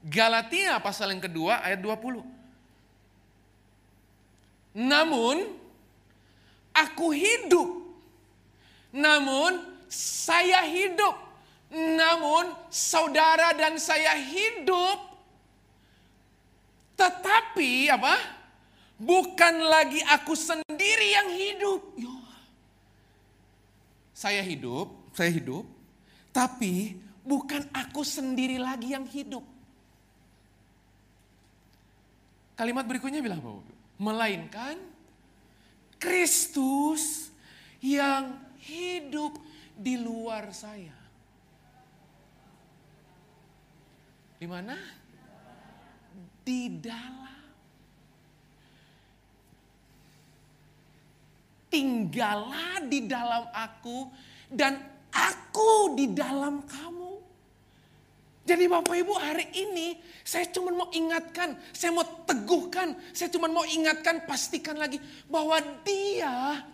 Galatia 0.00 0.80
pasal 0.80 1.12
yang 1.12 1.20
kedua 1.20 1.60
ayat 1.60 1.84
20. 1.84 2.24
Namun 4.72 5.52
aku 6.72 7.12
hidup. 7.12 7.68
Namun 8.96 9.60
saya 9.92 10.64
hidup. 10.64 11.12
Namun 11.76 12.56
saudara 12.72 13.52
dan 13.52 13.76
saya 13.76 14.16
hidup. 14.16 15.12
Tetapi 16.96 17.92
apa? 17.92 18.35
Bukan 18.96 19.54
lagi 19.68 20.00
aku 20.08 20.32
sendiri 20.32 21.08
yang 21.12 21.28
hidup. 21.36 21.80
Yo. 22.00 22.14
Saya 24.16 24.40
hidup, 24.40 25.12
saya 25.12 25.28
hidup. 25.28 25.68
Tapi 26.32 26.96
bukan 27.20 27.68
aku 27.72 28.00
sendiri 28.00 28.56
lagi 28.56 28.92
yang 28.96 29.04
hidup 29.04 29.44
Kalimat 32.56 32.88
berikutnya 32.88 33.20
bilang 33.20 33.44
apa? 33.44 33.60
Melainkan 34.00 34.80
Kristus 36.00 37.28
yang 37.84 38.32
hidup 38.64 39.36
di 39.76 40.00
luar 40.00 40.48
saya. 40.56 40.96
Di 44.40 44.48
mana? 44.48 44.72
Di 46.40 46.80
dalam. 46.80 47.35
Tinggallah 51.76 52.88
di 52.88 53.04
dalam 53.04 53.52
aku 53.52 54.08
dan 54.48 54.80
aku 55.12 55.92
di 55.92 56.08
dalam 56.16 56.64
kamu. 56.64 57.20
Jadi 58.48 58.64
Bapak 58.64 58.96
Ibu 58.96 59.12
hari 59.12 59.44
ini 59.52 60.00
saya 60.24 60.48
cuma 60.48 60.72
mau 60.72 60.88
ingatkan, 60.88 61.52
saya 61.76 61.92
mau 61.92 62.08
teguhkan, 62.24 62.96
saya 63.12 63.28
cuma 63.28 63.52
mau 63.52 63.68
ingatkan, 63.68 64.24
pastikan 64.24 64.80
lagi 64.80 64.96
bahwa 65.28 65.60
dia 65.84 66.64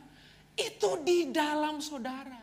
itu 0.55 0.91
di 1.03 1.35
dalam 1.35 1.83
saudara. 1.83 2.39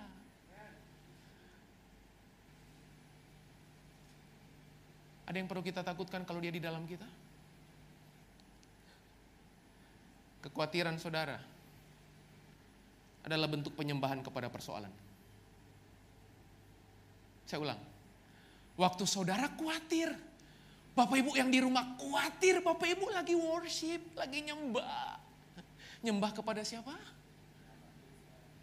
Ada 5.32 5.36
yang 5.40 5.48
perlu 5.48 5.64
kita 5.64 5.80
takutkan 5.80 6.28
kalau 6.28 6.44
dia 6.44 6.52
di 6.52 6.60
dalam 6.60 6.84
kita? 6.84 7.08
Kekhawatiran 10.44 11.00
saudara 11.00 11.59
adalah 13.24 13.48
bentuk 13.52 13.76
penyembahan 13.76 14.24
kepada 14.24 14.48
persoalan. 14.48 14.92
Saya 17.50 17.60
ulang. 17.66 17.82
Waktu 18.80 19.04
saudara 19.04 19.52
khawatir, 19.58 20.14
Bapak 20.94 21.18
Ibu 21.20 21.36
yang 21.36 21.50
di 21.52 21.60
rumah 21.60 21.98
khawatir, 22.00 22.64
Bapak 22.64 22.88
Ibu 22.88 23.12
lagi 23.12 23.36
worship, 23.36 24.16
lagi 24.16 24.46
nyembah. 24.46 25.20
Nyembah 26.06 26.32
kepada 26.32 26.64
siapa? 26.64 26.96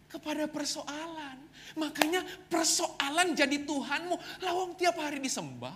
Kepada 0.09 0.49
persoalan. 0.49 1.37
Makanya 1.77 2.23
persoalan 2.49 3.37
jadi 3.37 3.61
Tuhanmu. 3.61 4.41
Lawang 4.41 4.73
tiap 4.79 4.97
hari 4.97 5.21
disembah. 5.21 5.75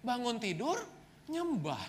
Bangun 0.00 0.38
tidur, 0.38 0.80
nyembah. 1.26 1.82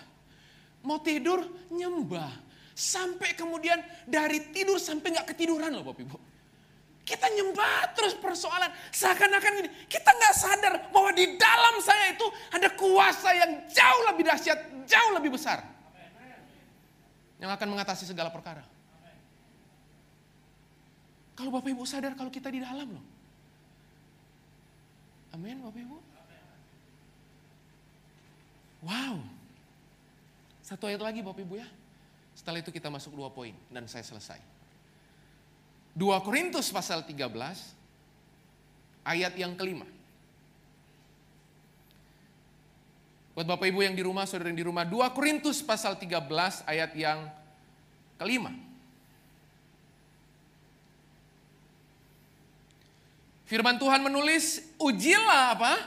Mau 0.82 0.98
tidur, 0.98 1.46
nyembah. 1.70 2.51
Sampai 2.72 3.36
kemudian 3.36 3.76
dari 4.08 4.52
tidur 4.52 4.80
sampai 4.80 5.12
nggak 5.12 5.36
ketiduran 5.36 5.72
loh 5.72 5.84
Bapak 5.84 6.02
Ibu. 6.02 6.16
Kita 7.02 7.26
nyembah 7.28 7.92
terus 7.98 8.14
persoalan. 8.14 8.70
Seakan-akan 8.94 9.52
gini, 9.58 9.70
kita 9.90 10.06
nggak 10.06 10.34
sadar 10.38 10.74
bahwa 10.94 11.10
di 11.12 11.34
dalam 11.34 11.82
saya 11.82 12.14
itu 12.14 12.26
ada 12.54 12.68
kuasa 12.78 13.28
yang 13.34 13.50
jauh 13.68 14.02
lebih 14.08 14.24
dahsyat, 14.30 14.58
jauh 14.86 15.12
lebih 15.18 15.34
besar. 15.34 15.60
Yang 17.42 17.50
akan 17.58 17.68
mengatasi 17.74 18.06
segala 18.06 18.30
perkara. 18.30 18.62
Kalau 21.34 21.50
Bapak 21.50 21.74
Ibu 21.74 21.82
sadar 21.82 22.14
kalau 22.14 22.30
kita 22.30 22.54
di 22.54 22.62
dalam 22.62 22.86
loh. 22.86 23.04
Amin 25.34 25.58
Bapak 25.58 25.80
Ibu. 25.82 25.98
Wow. 28.86 29.16
Satu 30.62 30.86
ayat 30.86 31.02
lagi 31.02 31.18
Bapak 31.18 31.42
Ibu 31.42 31.58
ya. 31.58 31.66
Setelah 32.42 32.58
itu 32.58 32.74
kita 32.74 32.90
masuk 32.90 33.14
dua 33.14 33.30
poin 33.30 33.54
dan 33.70 33.86
saya 33.86 34.02
selesai. 34.02 34.42
2 35.94 36.26
Korintus 36.26 36.74
pasal 36.74 37.06
13 37.06 37.30
ayat 39.06 39.30
yang 39.38 39.54
kelima. 39.54 39.86
Buat 43.38 43.46
Bapak 43.46 43.70
Ibu 43.70 43.86
yang 43.86 43.94
di 43.94 44.02
rumah, 44.02 44.26
saudara 44.26 44.50
yang 44.50 44.58
di 44.58 44.66
rumah, 44.66 44.82
2 44.82 45.14
Korintus 45.14 45.62
pasal 45.62 45.94
13 45.94 46.66
ayat 46.66 46.90
yang 46.98 47.30
kelima. 48.18 48.50
Firman 53.46 53.78
Tuhan 53.78 54.02
menulis, 54.02 54.66
ujilah 54.82 55.54
apa? 55.54 55.78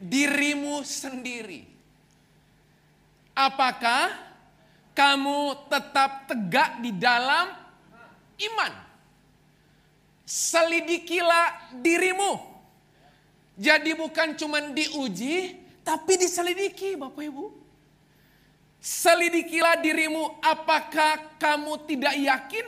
Dirimu 0.00 0.80
sendiri. 0.80 1.68
Apakah 3.36 4.27
kamu 4.98 5.70
tetap 5.70 6.26
tegak 6.26 6.82
di 6.82 6.90
dalam 6.90 7.54
iman? 8.50 8.72
Selidikilah 10.26 11.78
dirimu. 11.78 12.42
Jadi 13.54 13.94
bukan 13.94 14.34
cuma 14.34 14.58
diuji, 14.74 15.54
tapi 15.86 16.18
diselidiki 16.18 16.98
Bapak 16.98 17.22
Ibu. 17.30 17.46
Selidikilah 18.82 19.78
dirimu 19.78 20.38
apakah 20.42 21.38
kamu 21.38 21.86
tidak 21.86 22.14
yakin 22.18 22.66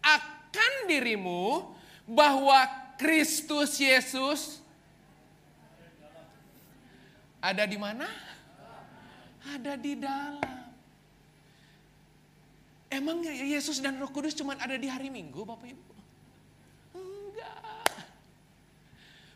akan 0.00 0.72
dirimu 0.88 1.72
bahwa 2.08 2.64
Kristus 2.96 3.76
Yesus 3.76 4.60
ada 7.42 7.64
di 7.68 7.76
mana? 7.76 8.08
Ada 9.44 9.76
di 9.76 9.92
dalam. 9.98 10.61
Emang 12.92 13.24
Yesus 13.24 13.80
dan 13.80 13.96
Roh 13.96 14.12
Kudus 14.12 14.36
cuma 14.36 14.52
ada 14.60 14.76
di 14.76 14.84
hari 14.84 15.08
Minggu, 15.08 15.48
Bapak 15.48 15.64
Ibu? 15.64 15.84
Enggak. 16.92 17.56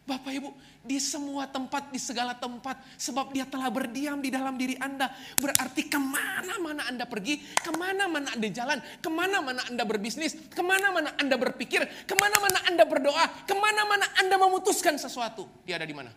Bapak 0.05 0.33
Ibu, 0.37 0.53
di 0.85 1.01
semua 1.01 1.49
tempat, 1.49 1.89
di 1.89 1.97
segala 1.97 2.37
tempat. 2.37 2.77
Sebab 3.01 3.33
dia 3.33 3.49
telah 3.49 3.73
berdiam 3.73 4.21
di 4.21 4.29
dalam 4.29 4.61
diri 4.61 4.77
Anda. 4.77 5.09
Berarti 5.41 5.89
ke 5.89 5.97
mana-mana 5.97 6.85
Anda 6.85 7.09
pergi, 7.09 7.41
ke 7.41 7.73
mana-mana 7.73 8.29
Anda 8.37 8.49
jalan, 8.53 8.79
ke 9.01 9.09
mana-mana 9.09 9.65
Anda 9.73 9.89
berbisnis, 9.89 10.37
ke 10.53 10.61
mana-mana 10.61 11.17
Anda 11.17 11.41
berpikir, 11.41 11.81
ke 12.05 12.13
mana-mana 12.13 12.61
Anda 12.69 12.85
berdoa, 12.85 13.25
ke 13.49 13.55
mana-mana 13.57 14.05
Anda 14.21 14.37
memutuskan 14.37 15.01
sesuatu. 15.01 15.49
Dia 15.65 15.81
ada 15.81 15.89
di 15.89 15.97
mana? 15.97 16.13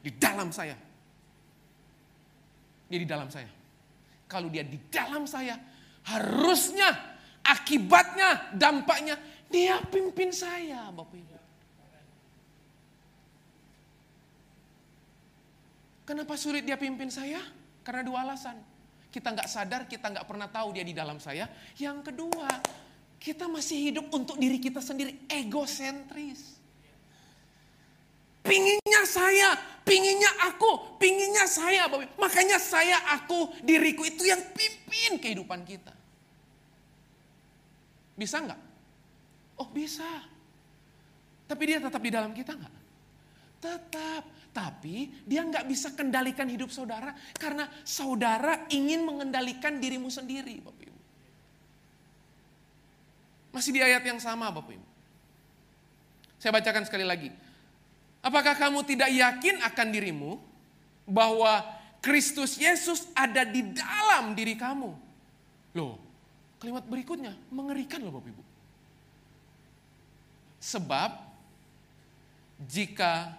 Di 0.00 0.10
dalam 0.16 0.48
saya. 0.48 0.80
Dia 2.88 2.98
di 3.04 3.08
dalam 3.08 3.28
saya. 3.28 3.52
Kalau 4.26 4.48
dia 4.48 4.64
di 4.64 4.80
dalam 4.88 5.28
saya, 5.28 5.75
harusnya, 6.06 6.88
akibatnya, 7.42 8.54
dampaknya, 8.54 9.18
dia 9.50 9.82
pimpin 9.86 10.30
saya 10.30 10.90
Bapak 10.94 11.18
Ibu. 11.18 11.36
Kenapa 16.06 16.38
sulit 16.38 16.62
dia 16.62 16.78
pimpin 16.78 17.10
saya? 17.10 17.42
Karena 17.82 18.06
dua 18.06 18.22
alasan. 18.22 18.54
Kita 19.10 19.34
nggak 19.34 19.50
sadar, 19.50 19.90
kita 19.90 20.06
nggak 20.14 20.26
pernah 20.26 20.46
tahu 20.46 20.70
dia 20.70 20.86
di 20.86 20.94
dalam 20.94 21.18
saya. 21.18 21.50
Yang 21.74 22.14
kedua, 22.14 22.46
kita 23.18 23.50
masih 23.50 23.90
hidup 23.90 24.06
untuk 24.14 24.38
diri 24.38 24.62
kita 24.62 24.78
sendiri, 24.78 25.26
egosentris. 25.26 26.55
Pinginnya 28.46 29.02
saya, 29.02 29.58
pinginnya 29.82 30.30
aku, 30.46 30.96
pinginnya 31.02 31.50
saya. 31.50 31.90
Makanya 32.16 32.62
saya, 32.62 33.02
aku, 33.18 33.50
diriku 33.66 34.06
itu 34.06 34.22
yang 34.22 34.38
pimpin 34.54 35.18
kehidupan 35.18 35.66
kita. 35.66 35.90
Bisa 38.14 38.40
nggak? 38.40 38.60
Oh 39.60 39.68
bisa. 39.68 40.06
Tapi 41.46 41.62
dia 41.66 41.78
tetap 41.82 42.00
di 42.00 42.10
dalam 42.10 42.30
kita 42.32 42.54
nggak? 42.54 42.74
Tetap. 43.60 44.24
Tapi 44.56 45.12
dia 45.28 45.44
nggak 45.44 45.68
bisa 45.68 45.92
kendalikan 45.92 46.48
hidup 46.48 46.72
saudara 46.72 47.12
karena 47.36 47.68
saudara 47.84 48.64
ingin 48.72 49.04
mengendalikan 49.04 49.76
dirimu 49.76 50.08
sendiri, 50.08 50.64
Bapak 50.64 50.80
Ibu. 50.88 51.00
Masih 53.52 53.76
di 53.76 53.84
ayat 53.84 54.00
yang 54.00 54.16
sama, 54.16 54.48
Bapak 54.48 54.72
Ibu. 54.72 54.86
Saya 56.40 56.56
bacakan 56.56 56.88
sekali 56.88 57.04
lagi. 57.04 57.28
Apakah 58.26 58.58
kamu 58.58 58.82
tidak 58.82 59.06
yakin 59.14 59.62
akan 59.62 59.88
dirimu 59.94 60.42
bahwa 61.06 61.62
Kristus 62.02 62.58
Yesus 62.58 63.06
ada 63.14 63.46
di 63.46 63.62
dalam 63.70 64.34
diri 64.34 64.58
kamu? 64.58 64.90
Loh, 65.78 65.94
kalimat 66.58 66.82
berikutnya 66.90 67.38
mengerikan 67.54 68.02
loh 68.02 68.18
Bapak 68.18 68.34
Ibu. 68.34 68.42
Sebab 70.58 71.10
jika 72.66 73.30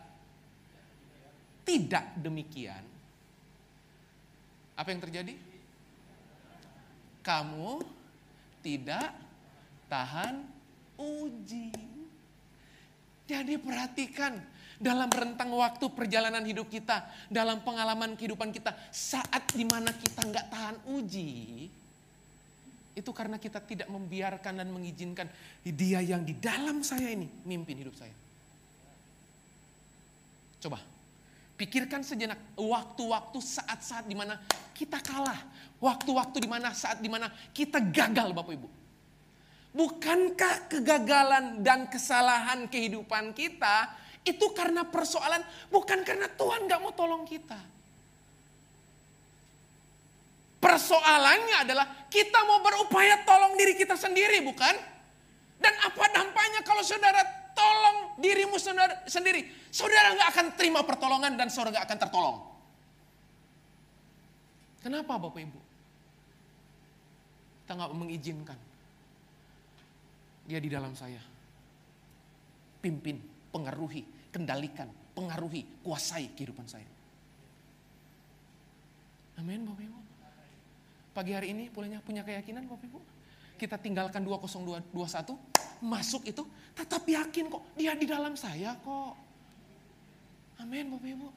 tidak 1.68 2.08
demikian, 2.24 2.88
apa 4.72 4.88
yang 4.88 5.04
terjadi? 5.04 5.36
Kamu 7.28 7.84
tidak 8.64 9.12
tahan 9.92 10.48
uji. 10.96 11.76
Jadi 13.28 13.60
perhatikan 13.60 14.40
dalam 14.78 15.10
rentang 15.10 15.50
waktu 15.58 15.86
perjalanan 15.90 16.46
hidup 16.46 16.70
kita, 16.70 17.10
dalam 17.28 17.66
pengalaman 17.66 18.14
kehidupan 18.14 18.54
kita, 18.54 18.74
saat 18.94 19.50
di 19.58 19.66
mana 19.66 19.90
kita 19.90 20.22
nggak 20.22 20.48
tahan 20.54 20.78
uji, 20.94 21.66
itu 22.98 23.12
karena 23.14 23.38
kita 23.38 23.62
tidak 23.62 23.90
membiarkan 23.90 24.58
dan 24.62 24.70
mengizinkan 24.74 25.30
dia 25.62 26.02
yang 26.02 26.26
di 26.26 26.34
dalam 26.38 26.82
saya 26.82 27.14
ini 27.14 27.30
mimpin 27.46 27.78
hidup 27.78 27.94
saya. 27.94 28.14
Coba, 30.58 30.82
pikirkan 31.58 32.02
sejenak 32.02 32.58
waktu-waktu 32.58 33.38
saat-saat 33.38 34.10
di 34.10 34.18
mana 34.18 34.42
kita 34.74 34.98
kalah. 35.02 35.38
Waktu-waktu 35.78 36.42
di 36.42 36.50
mana 36.50 36.74
saat 36.74 36.98
di 36.98 37.06
mana 37.06 37.30
kita 37.54 37.78
gagal 37.78 38.34
Bapak 38.34 38.54
Ibu. 38.58 38.70
Bukankah 39.78 40.66
kegagalan 40.66 41.62
dan 41.62 41.86
kesalahan 41.86 42.66
kehidupan 42.66 43.38
kita 43.38 43.94
itu 44.28 44.52
karena 44.52 44.84
persoalan, 44.84 45.40
bukan 45.72 46.04
karena 46.04 46.28
Tuhan 46.36 46.68
gak 46.68 46.82
mau 46.84 46.92
tolong 46.92 47.24
kita. 47.24 47.56
Persoalannya 50.58 51.64
adalah 51.64 51.86
kita 52.12 52.44
mau 52.44 52.60
berupaya 52.60 53.24
tolong 53.24 53.56
diri 53.56 53.78
kita 53.78 53.96
sendiri, 53.96 54.44
bukan? 54.44 54.76
Dan 55.58 55.74
apa 55.86 56.04
dampaknya 56.12 56.62
kalau 56.66 56.84
saudara 56.84 57.24
tolong 57.54 58.20
dirimu 58.20 58.58
sendiri? 59.08 59.70
Saudara 59.70 60.18
nggak 60.18 60.30
akan 60.34 60.46
terima 60.58 60.82
pertolongan 60.82 61.38
dan 61.38 61.48
saudara 61.54 61.78
nggak 61.78 61.86
akan 61.88 62.00
tertolong. 62.02 62.38
Kenapa 64.82 65.18
Bapak 65.18 65.42
Ibu? 65.42 65.60
Kita 67.64 67.72
nggak 67.78 67.94
mengizinkan 67.94 68.60
dia 70.48 70.60
di 70.64 70.70
dalam 70.72 70.96
saya. 70.96 71.20
Pimpin, 72.80 73.20
pengaruhi, 73.52 74.06
kendalikan, 74.38 74.86
pengaruhi, 75.18 75.66
kuasai 75.82 76.30
kehidupan 76.38 76.70
saya. 76.70 76.86
Amin 79.42 79.66
Bapak 79.66 79.82
Ibu. 79.82 80.00
Pagi 81.18 81.34
hari 81.34 81.50
ini 81.58 81.74
bolehnya 81.74 81.98
punya 82.06 82.22
keyakinan 82.22 82.70
Bapak 82.70 82.86
Ibu. 82.86 83.02
Kita 83.58 83.82
tinggalkan 83.82 84.22
2021, 84.22 84.94
masuk 85.82 86.30
itu 86.30 86.46
tetap 86.78 87.02
yakin 87.02 87.50
kok 87.50 87.66
dia 87.74 87.98
di 87.98 88.06
dalam 88.06 88.38
saya 88.38 88.78
kok. 88.78 89.18
Amin 90.62 90.94
Bapak 90.94 91.10
Ibu. 91.10 91.28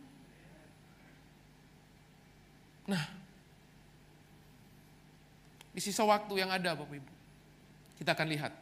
Nah, 2.93 3.05
di 5.73 5.81
sisa 5.81 6.05
waktu 6.05 6.35
yang 6.37 6.53
ada 6.53 6.77
Bapak 6.77 7.01
Ibu, 7.01 7.13
kita 8.05 8.13
akan 8.13 8.29
lihat. 8.29 8.53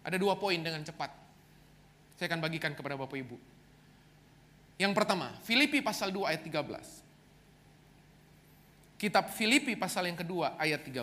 Ada 0.00 0.16
dua 0.16 0.32
poin 0.40 0.56
dengan 0.56 0.80
cepat. 0.80 1.19
Saya 2.20 2.36
akan 2.36 2.44
bagikan 2.44 2.76
kepada 2.76 3.00
Bapak 3.00 3.16
Ibu. 3.16 3.40
Yang 4.76 4.92
pertama, 4.92 5.32
Filipi 5.40 5.80
pasal 5.80 6.12
2 6.12 6.28
ayat 6.28 6.44
13. 6.44 9.00
Kitab 9.00 9.32
Filipi 9.32 9.72
pasal 9.72 10.04
yang 10.04 10.20
kedua 10.20 10.52
ayat 10.60 10.84
13. 10.84 11.00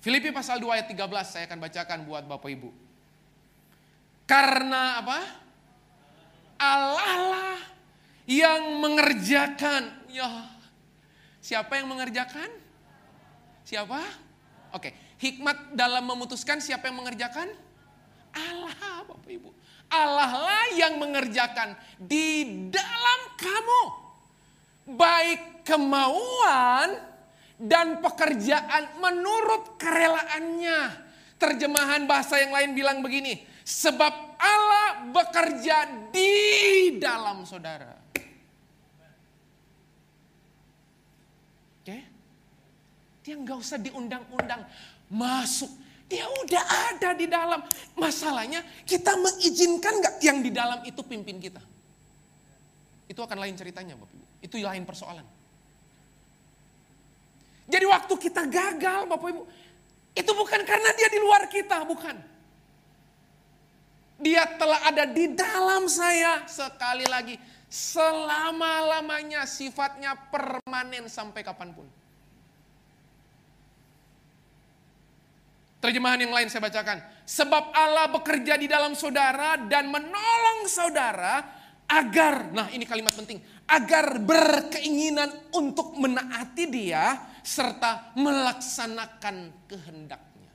Filipi 0.00 0.32
pasal 0.32 0.64
2 0.64 0.80
ayat 0.80 0.88
13 0.88 0.96
saya 1.28 1.44
akan 1.44 1.60
bacakan 1.60 2.08
buat 2.08 2.24
Bapak 2.24 2.56
Ibu. 2.56 2.72
Karena 4.24 5.04
apa? 5.04 5.20
Allah 6.56 7.12
lah 7.20 7.60
yang 8.24 8.80
mengerjakan. 8.80 10.08
Ya, 10.08 10.24
siapa 11.44 11.76
yang 11.76 11.92
mengerjakan? 11.92 12.48
Siapa? 13.68 14.00
Oke, 14.72 15.07
hikmat 15.18 15.74
dalam 15.74 16.06
memutuskan 16.06 16.62
siapa 16.62 16.90
yang 16.90 17.02
mengerjakan? 17.02 17.50
Allah, 18.32 19.04
Bapak 19.04 19.28
Ibu. 19.28 19.50
Allah 19.88 20.30
lah 20.36 20.66
yang 20.76 21.00
mengerjakan 21.00 21.72
di 21.96 22.68
dalam 22.68 23.20
kamu. 23.40 23.82
Baik 24.88 25.64
kemauan 25.64 26.96
dan 27.60 28.00
pekerjaan 28.00 29.00
menurut 29.00 29.76
kerelaannya. 29.80 31.08
Terjemahan 31.40 32.04
bahasa 32.04 32.40
yang 32.40 32.52
lain 32.52 32.72
bilang 32.76 32.98
begini. 33.00 33.40
Sebab 33.64 34.40
Allah 34.40 35.08
bekerja 35.12 36.08
di 36.08 36.32
dalam 36.96 37.44
saudara. 37.44 37.92
Oke? 41.80 41.98
Dia 43.24 43.34
nggak 43.36 43.58
usah 43.60 43.76
diundang-undang. 43.80 44.64
Masuk 45.08 45.70
dia 46.08 46.24
udah 46.24 46.64
ada 46.88 47.12
di 47.12 47.28
dalam. 47.28 47.60
Masalahnya 47.92 48.64
kita 48.88 49.12
mengizinkan 49.20 50.00
nggak 50.00 50.16
yang 50.24 50.40
di 50.40 50.48
dalam 50.48 50.80
itu 50.88 51.04
pimpin 51.04 51.36
kita. 51.36 51.60
Itu 53.04 53.20
akan 53.20 53.44
lain 53.44 53.54
ceritanya 53.60 53.92
Bapak 53.96 54.16
Ibu. 54.16 54.26
Itu 54.40 54.56
lain 54.56 54.88
persoalan. 54.88 55.24
Jadi 57.68 57.84
waktu 57.84 58.14
kita 58.16 58.48
gagal 58.48 59.04
Bapak 59.04 59.28
Ibu. 59.28 59.42
Itu 60.16 60.32
bukan 60.32 60.64
karena 60.64 60.90
dia 60.96 61.08
di 61.12 61.20
luar 61.20 61.44
kita, 61.52 61.84
bukan. 61.84 62.16
Dia 64.18 64.48
telah 64.56 64.82
ada 64.88 65.04
di 65.04 65.30
dalam 65.36 65.86
saya 65.92 66.48
sekali 66.48 67.04
lagi. 67.04 67.36
Selama-lamanya 67.68 69.44
sifatnya 69.44 70.16
permanen 70.32 71.06
sampai 71.12 71.44
kapan 71.44 71.76
pun. 71.76 71.84
Terjemahan 75.88 76.20
yang 76.20 76.36
lain 76.36 76.52
saya 76.52 76.68
bacakan. 76.68 77.00
Sebab 77.24 77.72
Allah 77.72 78.12
bekerja 78.12 78.60
di 78.60 78.68
dalam 78.68 78.92
saudara 78.92 79.56
dan 79.56 79.88
menolong 79.88 80.68
saudara 80.68 81.40
agar, 81.88 82.52
nah 82.52 82.68
ini 82.68 82.84
kalimat 82.84 83.16
penting, 83.16 83.40
agar 83.64 84.20
berkeinginan 84.20 85.48
untuk 85.56 85.96
menaati 85.96 86.68
dia 86.68 87.32
serta 87.40 88.12
melaksanakan 88.20 89.64
kehendaknya. 89.64 90.52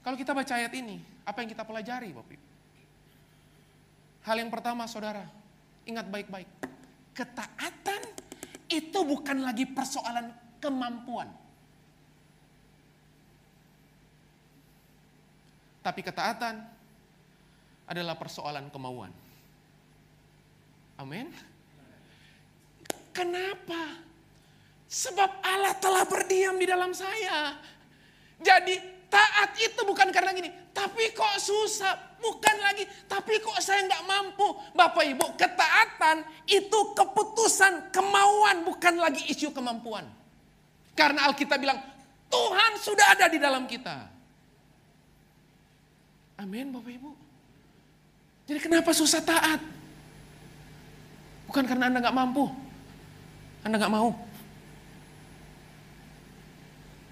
Kalau 0.00 0.16
kita 0.16 0.32
baca 0.32 0.56
ayat 0.56 0.72
ini, 0.72 0.96
apa 1.28 1.44
yang 1.44 1.52
kita 1.52 1.68
pelajari 1.68 2.08
Bapak 2.16 2.32
Ibu? 2.40 2.48
Hal 4.24 4.36
yang 4.40 4.48
pertama 4.48 4.88
saudara, 4.88 5.28
ingat 5.84 6.08
baik-baik. 6.08 6.48
Ketaatan 7.12 8.00
itu 8.72 8.96
bukan 9.04 9.44
lagi 9.44 9.68
persoalan 9.68 10.32
kemampuan. 10.56 11.41
Tapi 15.82 16.00
ketaatan 16.00 16.62
adalah 17.90 18.14
persoalan 18.14 18.70
kemauan. 18.70 19.10
Amin. 20.96 21.28
Kenapa? 23.10 23.98
Sebab 24.86 25.30
Allah 25.42 25.74
telah 25.82 26.06
berdiam 26.06 26.56
di 26.56 26.64
dalam 26.64 26.94
saya. 26.94 27.58
Jadi 28.38 28.78
taat 29.10 29.58
itu 29.60 29.80
bukan 29.84 30.08
karena 30.08 30.32
gini, 30.32 30.48
tapi 30.72 31.12
kok 31.12 31.36
susah. 31.42 32.14
Bukan 32.22 32.56
lagi, 32.62 32.86
tapi 33.10 33.42
kok 33.42 33.58
saya 33.58 33.82
nggak 33.82 34.06
mampu. 34.06 34.46
Bapak 34.78 35.02
Ibu, 35.02 35.34
ketaatan 35.34 36.22
itu 36.46 36.78
keputusan, 36.94 37.90
kemauan, 37.90 38.62
bukan 38.62 38.94
lagi 39.02 39.26
isu 39.26 39.50
kemampuan. 39.50 40.06
Karena 40.94 41.26
Alkitab 41.26 41.58
bilang, 41.58 41.82
Tuhan 42.30 42.78
sudah 42.78 43.18
ada 43.18 43.26
di 43.26 43.42
dalam 43.42 43.66
kita. 43.66 44.06
Amin 46.42 46.74
Bapak 46.74 46.90
Ibu. 46.90 47.10
Jadi 48.50 48.58
kenapa 48.58 48.90
susah 48.90 49.22
taat? 49.22 49.62
Bukan 51.46 51.62
karena 51.70 51.86
Anda 51.86 52.02
nggak 52.02 52.16
mampu. 52.18 52.50
Anda 53.62 53.78
nggak 53.78 53.94
mau. 53.94 54.10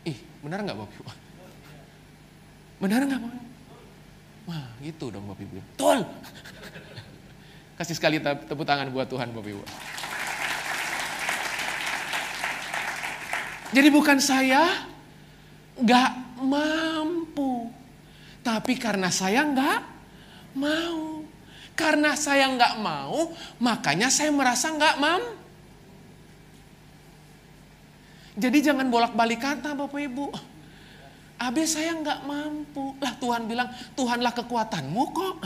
Ih, 0.02 0.18
benar 0.42 0.66
nggak 0.66 0.78
Bapak 0.82 0.94
Ibu? 0.98 1.10
Benar 2.82 3.00
nggak 3.06 3.22
mau? 3.22 3.38
Wah, 4.50 4.66
gitu 4.82 5.14
dong 5.14 5.30
Bapak 5.30 5.46
Ibu. 5.46 5.62
Betul. 5.62 5.98
Kasih 7.78 7.94
sekali 7.94 8.18
tepuk 8.18 8.66
tangan 8.66 8.90
buat 8.90 9.06
Tuhan 9.06 9.30
Bapak 9.30 9.46
Ibu. 9.54 9.62
Jadi 13.70 13.88
bukan 13.94 14.18
saya 14.18 14.90
nggak 15.78 16.10
mampu. 16.42 17.19
Tapi 18.50 18.74
karena 18.82 19.14
saya 19.14 19.46
nggak 19.46 19.80
mau. 20.58 21.22
Karena 21.78 22.18
saya 22.18 22.50
nggak 22.50 22.82
mau, 22.82 23.30
makanya 23.62 24.10
saya 24.10 24.34
merasa 24.34 24.74
nggak 24.74 24.98
mampu. 24.98 25.38
Jadi 28.40 28.58
jangan 28.58 28.90
bolak-balik 28.90 29.38
kata 29.38 29.78
Bapak 29.78 30.02
Ibu. 30.02 30.26
Abis 31.38 31.78
saya 31.78 31.94
nggak 31.94 32.26
mampu. 32.26 32.98
Lah 32.98 33.14
Tuhan 33.22 33.46
bilang, 33.46 33.70
Tuhanlah 33.94 34.34
kekuatanmu 34.34 35.04
kok. 35.14 35.36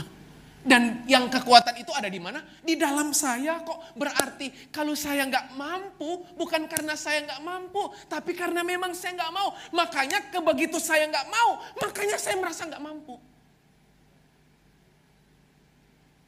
Dan 0.65 1.05
yang 1.05 1.29
kekuatan 1.29 1.77
itu 1.77 1.93
ada 1.93 2.09
di 2.09 2.17
mana? 2.17 2.41
Di 2.65 2.73
dalam 2.73 3.13
saya 3.13 3.61
kok. 3.61 3.93
Berarti 3.93 4.73
kalau 4.73 4.97
saya 4.97 5.21
nggak 5.29 5.53
mampu, 5.53 6.25
bukan 6.33 6.65
karena 6.65 6.97
saya 6.97 7.21
nggak 7.21 7.41
mampu, 7.45 7.93
tapi 8.09 8.33
karena 8.33 8.65
memang 8.65 8.97
saya 8.97 9.13
nggak 9.13 9.29
mau. 9.29 9.53
Makanya 9.69 10.33
kebegitu 10.33 10.81
saya 10.81 11.05
nggak 11.05 11.29
mau, 11.29 11.61
makanya 11.77 12.17
saya 12.17 12.41
merasa 12.41 12.65
nggak 12.65 12.81
mampu. 12.81 13.13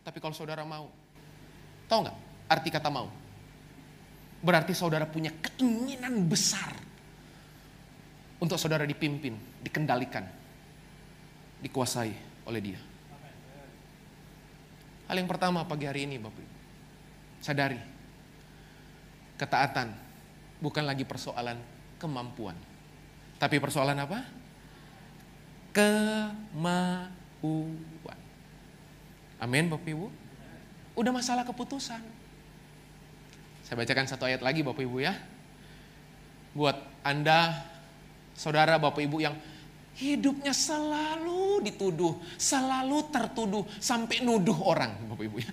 Tapi 0.05 0.17
kalau 0.21 0.37
saudara 0.37 0.61
mau, 0.61 0.85
tahu 1.89 2.05
nggak 2.05 2.17
arti 2.53 2.69
kata 2.69 2.93
mau? 2.93 3.09
Berarti 4.37 4.77
saudara 4.77 5.09
punya 5.09 5.33
keinginan 5.33 6.29
besar 6.29 6.77
untuk 8.37 8.61
saudara 8.61 8.85
dipimpin, 8.85 9.33
dikendalikan, 9.65 10.29
dikuasai 11.57 12.13
oleh 12.45 12.61
dia. 12.61 12.86
Hal 15.07 15.15
yang 15.15 15.31
pertama 15.31 15.63
pagi 15.63 15.87
hari 15.87 16.03
ini 16.03 16.19
Bapak 16.19 16.43
Ibu. 16.43 16.55
Sadari. 17.39 17.79
Ketaatan 19.39 19.95
bukan 20.59 20.83
lagi 20.83 21.07
persoalan 21.07 21.55
kemampuan. 21.95 22.59
Tapi 23.39 23.55
persoalan 23.63 23.95
apa? 24.03 24.19
Kemauan. 25.71 27.09
Amin 29.39 29.71
Bapak 29.71 29.87
Ibu. 29.87 30.11
Udah 30.99 31.11
masalah 31.15 31.47
keputusan. 31.47 32.03
Saya 33.63 33.75
bacakan 33.79 34.11
satu 34.11 34.27
ayat 34.27 34.43
lagi 34.43 34.59
Bapak 34.59 34.83
Ibu 34.83 35.07
ya. 35.07 35.15
Buat 36.51 36.83
Anda, 37.07 37.63
saudara 38.35 38.75
Bapak 38.75 38.99
Ibu 39.07 39.23
yang 39.23 39.39
hidupnya 39.97 40.53
selalu 40.53 41.65
dituduh, 41.65 42.21
selalu 42.37 43.09
tertuduh, 43.09 43.65
sampai 43.81 44.21
nuduh 44.21 44.57
orang 44.61 44.93
Bapak 45.09 45.25
Ibu 45.25 45.37
ya. 45.41 45.51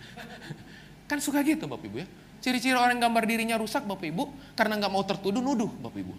Kan 1.09 1.19
suka 1.25 1.41
gitu 1.41 1.65
Bapak 1.65 1.89
Ibu 1.89 2.05
ya. 2.05 2.09
Ciri-ciri 2.45 2.77
orang 2.77 3.01
gambar 3.01 3.25
dirinya 3.25 3.57
rusak 3.57 3.89
Bapak 3.89 4.05
Ibu, 4.05 4.53
karena 4.53 4.77
nggak 4.77 4.93
mau 4.93 5.01
tertuduh, 5.01 5.41
nuduh 5.41 5.73
Bapak 5.81 5.97
Ibu. 5.97 6.15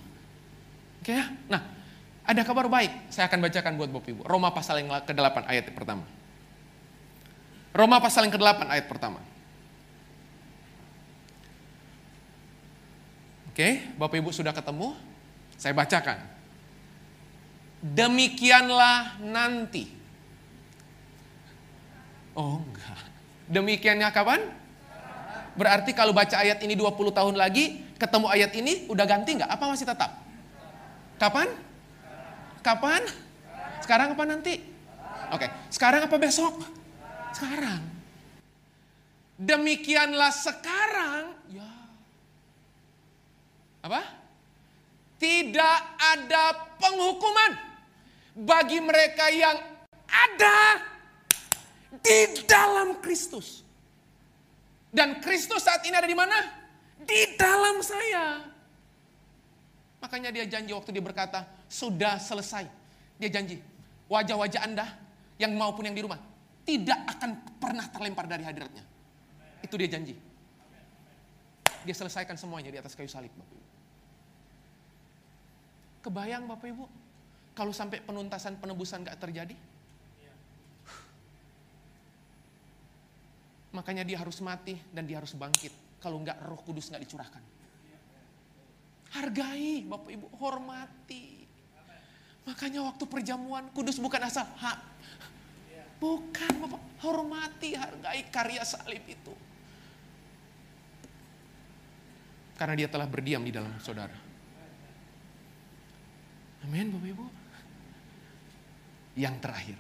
Oke 1.06 1.14
ya? 1.14 1.30
Nah, 1.46 1.62
ada 2.26 2.42
kabar 2.42 2.66
baik, 2.66 3.14
saya 3.14 3.30
akan 3.30 3.46
bacakan 3.46 3.74
buat 3.78 3.90
Bapak 3.94 4.10
Ibu. 4.10 4.22
Roma 4.26 4.50
pasal 4.50 4.82
yang 4.82 4.90
ke-8 5.06 5.46
ayat 5.46 5.70
pertama. 5.70 6.06
Roma 7.78 8.02
pasal 8.02 8.26
yang 8.26 8.34
ke-8 8.34 8.66
ayat 8.66 8.86
pertama. 8.90 9.22
Oke, 13.54 13.86
Bapak 14.02 14.18
Ibu 14.18 14.34
sudah 14.34 14.50
ketemu? 14.50 14.98
Saya 15.62 15.78
bacakan. 15.78 16.35
Demikianlah 17.86 19.22
nanti. 19.22 19.86
Oh 22.34 22.58
enggak. 22.58 22.98
Demikiannya 23.46 24.10
kapan? 24.10 24.42
Berarti 25.54 25.94
kalau 25.94 26.10
baca 26.10 26.42
ayat 26.42 26.66
ini 26.66 26.74
20 26.74 27.14
tahun 27.14 27.38
lagi, 27.38 27.86
ketemu 28.02 28.26
ayat 28.28 28.52
ini 28.58 28.90
udah 28.90 29.06
ganti 29.06 29.38
nggak? 29.38 29.48
Apa 29.54 29.70
masih 29.70 29.86
tetap? 29.86 30.18
Kapan? 31.22 31.48
Kapan? 32.66 33.06
Sekarang 33.86 34.18
apa 34.18 34.24
nanti? 34.26 34.66
Oke, 35.30 35.46
sekarang 35.70 36.10
apa 36.10 36.18
besok? 36.18 36.66
Sekarang. 37.38 37.86
Demikianlah 39.38 40.34
sekarang, 40.34 41.38
ya. 41.54 41.70
Apa? 43.86 44.02
Tidak 45.22 45.78
ada 46.02 46.44
penghukuman 46.82 47.65
bagi 48.36 48.84
mereka 48.84 49.32
yang 49.32 49.56
ada 50.12 50.84
di 52.04 52.44
dalam 52.44 53.00
Kristus. 53.00 53.64
Dan 54.92 55.24
Kristus 55.24 55.64
saat 55.64 55.84
ini 55.88 55.96
ada 55.96 56.08
di 56.08 56.16
mana? 56.16 56.36
Di 57.00 57.40
dalam 57.40 57.80
saya. 57.80 58.44
Makanya 60.04 60.30
dia 60.36 60.46
janji 60.46 60.76
waktu 60.76 60.92
dia 60.92 61.04
berkata, 61.04 61.48
sudah 61.72 62.20
selesai. 62.20 62.68
Dia 63.16 63.32
janji, 63.32 63.64
wajah-wajah 64.12 64.62
Anda 64.64 64.86
yang 65.40 65.56
maupun 65.56 65.88
yang 65.88 65.96
di 65.96 66.04
rumah 66.04 66.20
tidak 66.68 67.00
akan 67.16 67.32
pernah 67.62 67.88
terlempar 67.88 68.28
dari 68.28 68.44
hadiratnya. 68.44 68.84
Itu 69.64 69.80
dia 69.80 69.88
janji. 69.88 70.18
Dia 71.86 71.96
selesaikan 71.96 72.36
semuanya 72.36 72.74
di 72.74 72.78
atas 72.82 72.98
kayu 72.98 73.08
salib, 73.08 73.30
Bapak. 73.38 73.64
Kebayang 76.02 76.46
Bapak 76.50 76.70
Ibu, 76.70 76.86
kalau 77.56 77.72
sampai 77.72 78.04
penuntasan 78.04 78.60
penebusan 78.60 79.08
gak 79.08 79.18
terjadi? 79.18 79.56
Makanya 83.76 84.08
dia 84.08 84.20
harus 84.20 84.40
mati 84.40 84.80
dan 84.96 85.04
dia 85.04 85.20
harus 85.20 85.36
bangkit. 85.36 86.00
Kalau 86.00 86.24
enggak 86.24 86.40
roh 86.48 86.60
kudus 86.64 86.88
enggak 86.88 87.04
dicurahkan. 87.08 87.44
Hargai 89.16 89.84
Bapak 89.84 90.12
Ibu, 90.16 90.28
hormati. 90.40 91.44
Makanya 92.48 92.88
waktu 92.88 93.04
perjamuan 93.04 93.68
kudus 93.76 94.00
bukan 94.00 94.24
asal 94.24 94.48
hak. 94.48 94.80
Bukan 96.00 96.52
Bapak, 96.64 96.82
hormati, 97.04 97.76
hargai 97.76 98.24
karya 98.32 98.64
salib 98.64 99.04
itu. 99.08 99.34
Karena 102.56 102.80
dia 102.80 102.88
telah 102.88 103.08
berdiam 103.08 103.44
di 103.44 103.52
dalam 103.52 103.76
saudara. 103.84 104.16
Amin 106.64 106.96
Bapak 106.96 107.08
Ibu. 107.12 107.45
Yang 109.16 109.36
terakhir. 109.40 109.78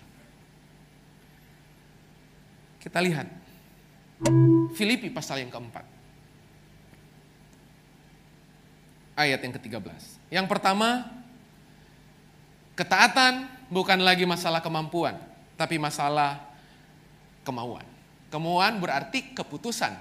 Kita 2.80 3.00
lihat 3.04 3.28
Filipi 4.78 5.12
pasal 5.12 5.44
yang 5.44 5.52
keempat. 5.52 5.84
Ayat 9.16 9.40
yang 9.44 9.56
ke-13. 9.56 10.02
Yang 10.32 10.48
pertama, 10.52 11.08
ketaatan 12.76 13.48
bukan 13.72 14.00
lagi 14.04 14.28
masalah 14.28 14.60
kemampuan, 14.60 15.16
tapi 15.56 15.80
masalah 15.80 16.44
kemauan. 17.48 17.84
Kemauan 18.28 18.84
berarti 18.84 19.32
keputusan. 19.32 19.96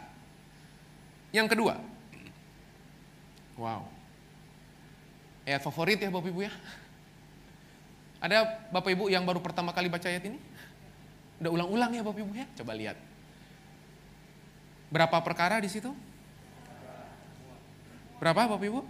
Yang 1.30 1.54
kedua, 1.54 1.74
wow, 3.58 3.86
ayat 5.46 5.62
favorit 5.62 5.98
ya 5.98 6.10
Bapak 6.10 6.30
Ibu 6.30 6.40
ya. 6.46 6.52
Ada 8.24 8.48
Bapak 8.72 8.88
Ibu 8.88 9.12
yang 9.12 9.28
baru 9.28 9.44
pertama 9.44 9.68
kali 9.76 9.92
baca 9.92 10.08
ayat 10.08 10.24
ini? 10.24 10.40
Udah 11.44 11.50
ulang-ulang 11.52 11.92
ya 11.92 12.00
Bapak 12.00 12.24
Ibu 12.24 12.32
ya? 12.32 12.48
Coba 12.56 12.72
lihat. 12.72 12.96
Berapa 14.88 15.20
perkara 15.20 15.60
di 15.60 15.68
situ? 15.68 15.92
Berapa 18.16 18.48
Bapak 18.48 18.64
Ibu? 18.64 18.80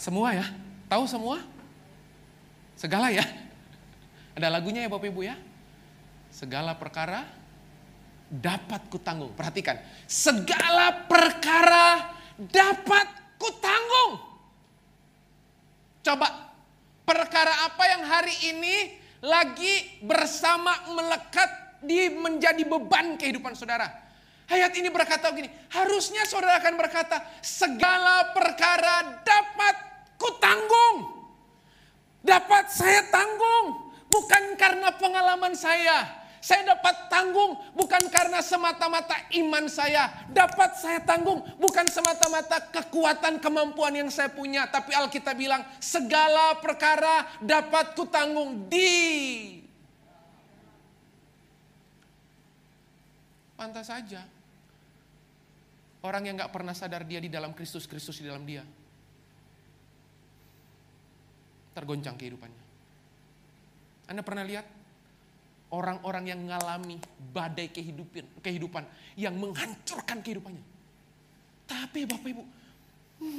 Semua 0.00 0.32
ya? 0.32 0.48
Tahu 0.88 1.04
semua? 1.04 1.44
Segala 2.80 3.12
ya? 3.12 3.28
Ada 4.32 4.48
lagunya 4.48 4.80
ya 4.80 4.88
Bapak 4.88 5.12
Ibu 5.12 5.28
ya? 5.28 5.36
Segala 6.32 6.80
perkara 6.80 7.28
dapat 8.32 8.88
kutanggung. 8.88 9.36
Perhatikan. 9.36 9.84
Segala 10.08 11.04
perkara 11.04 12.16
dapat 12.40 13.36
kutanggung. 13.36 14.16
Coba. 16.00 16.47
Perkara 17.08 17.64
apa 17.64 17.88
yang 17.88 18.04
hari 18.04 18.36
ini 18.52 19.00
lagi 19.24 20.04
bersama 20.04 20.92
melekat 20.92 21.80
di 21.80 22.12
menjadi 22.12 22.60
beban 22.68 23.16
kehidupan 23.16 23.56
saudara? 23.56 23.88
Ayat 24.44 24.76
ini 24.76 24.92
berkata 24.92 25.32
begini, 25.32 25.48
harusnya 25.72 26.28
saudara 26.28 26.60
akan 26.60 26.76
berkata, 26.76 27.24
segala 27.40 28.36
perkara 28.36 29.24
dapat 29.24 29.76
kutanggung. 30.20 31.16
Dapat 32.20 32.76
saya 32.76 33.08
tanggung, 33.08 33.88
bukan 34.12 34.52
karena 34.60 34.92
pengalaman 34.92 35.56
saya. 35.56 36.17
Saya 36.38 36.74
dapat 36.74 37.10
tanggung 37.10 37.58
bukan 37.74 38.06
karena 38.10 38.38
semata-mata 38.38 39.14
iman 39.38 39.66
saya. 39.66 40.26
Dapat 40.30 40.70
saya 40.78 41.00
tanggung 41.02 41.42
bukan 41.58 41.86
semata-mata 41.90 42.62
kekuatan 42.70 43.42
kemampuan 43.42 43.94
yang 43.94 44.10
saya 44.10 44.30
punya. 44.30 44.70
Tapi 44.70 44.94
Alkitab 44.94 45.34
bilang 45.34 45.62
segala 45.82 46.58
perkara 46.62 47.26
dapat 47.42 47.98
kutanggung 47.98 48.70
di 48.70 49.58
Pantas 53.58 53.90
saja 53.90 54.22
Orang 55.98 56.30
yang 56.30 56.38
gak 56.38 56.54
pernah 56.54 56.70
sadar 56.70 57.02
dia 57.02 57.18
di 57.18 57.26
dalam 57.26 57.50
Kristus, 57.50 57.90
Kristus 57.90 58.22
di 58.22 58.26
dalam 58.30 58.46
dia. 58.46 58.62
Tergoncang 61.74 62.14
kehidupannya. 62.14 62.64
Anda 64.06 64.22
pernah 64.22 64.46
lihat 64.46 64.77
orang-orang 65.72 66.32
yang 66.32 66.40
mengalami 66.40 66.96
badai 67.32 67.68
kehidupan, 67.68 68.40
kehidupan 68.40 68.84
yang 69.20 69.36
menghancurkan 69.36 70.24
kehidupannya. 70.24 70.64
Tapi 71.68 72.08
Bapak 72.08 72.28
Ibu, 72.32 72.44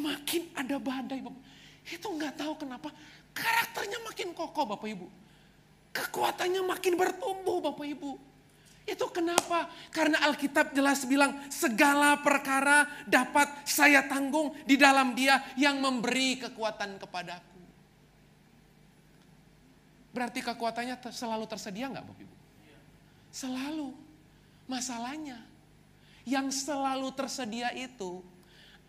makin 0.02 0.44
ada 0.54 0.78
badai, 0.78 1.20
Bapak. 1.26 1.44
Itu 1.89 2.13
nggak 2.13 2.38
tahu 2.38 2.54
kenapa 2.62 2.94
karakternya 3.34 4.00
makin 4.06 4.38
kokoh 4.38 4.65
Bapak 4.70 4.89
Ibu. 4.89 5.08
Kekuatannya 5.89 6.62
makin 6.62 6.94
bertumbuh 6.94 7.58
Bapak 7.65 7.88
Ibu. 7.89 8.12
Itu 8.89 9.06
kenapa? 9.13 9.70
Karena 9.94 10.26
Alkitab 10.26 10.74
jelas 10.74 11.06
bilang 11.06 11.38
segala 11.54 12.18
perkara 12.22 12.89
dapat 13.06 13.46
saya 13.65 14.06
tanggung 14.10 14.54
di 14.65 14.78
dalam 14.78 15.13
dia 15.13 15.38
yang 15.58 15.78
memberi 15.78 16.42
kekuatan 16.42 16.98
kepadaku. 16.98 17.59
Berarti 20.20 20.44
kekuatannya 20.44 21.00
selalu 21.16 21.48
tersedia 21.48 21.88
nggak 21.88 22.04
Bapak 22.04 22.28
Ibu? 22.28 22.36
Selalu. 23.32 23.96
Masalahnya 24.68 25.40
yang 26.28 26.52
selalu 26.52 27.08
tersedia 27.16 27.72
itu 27.72 28.20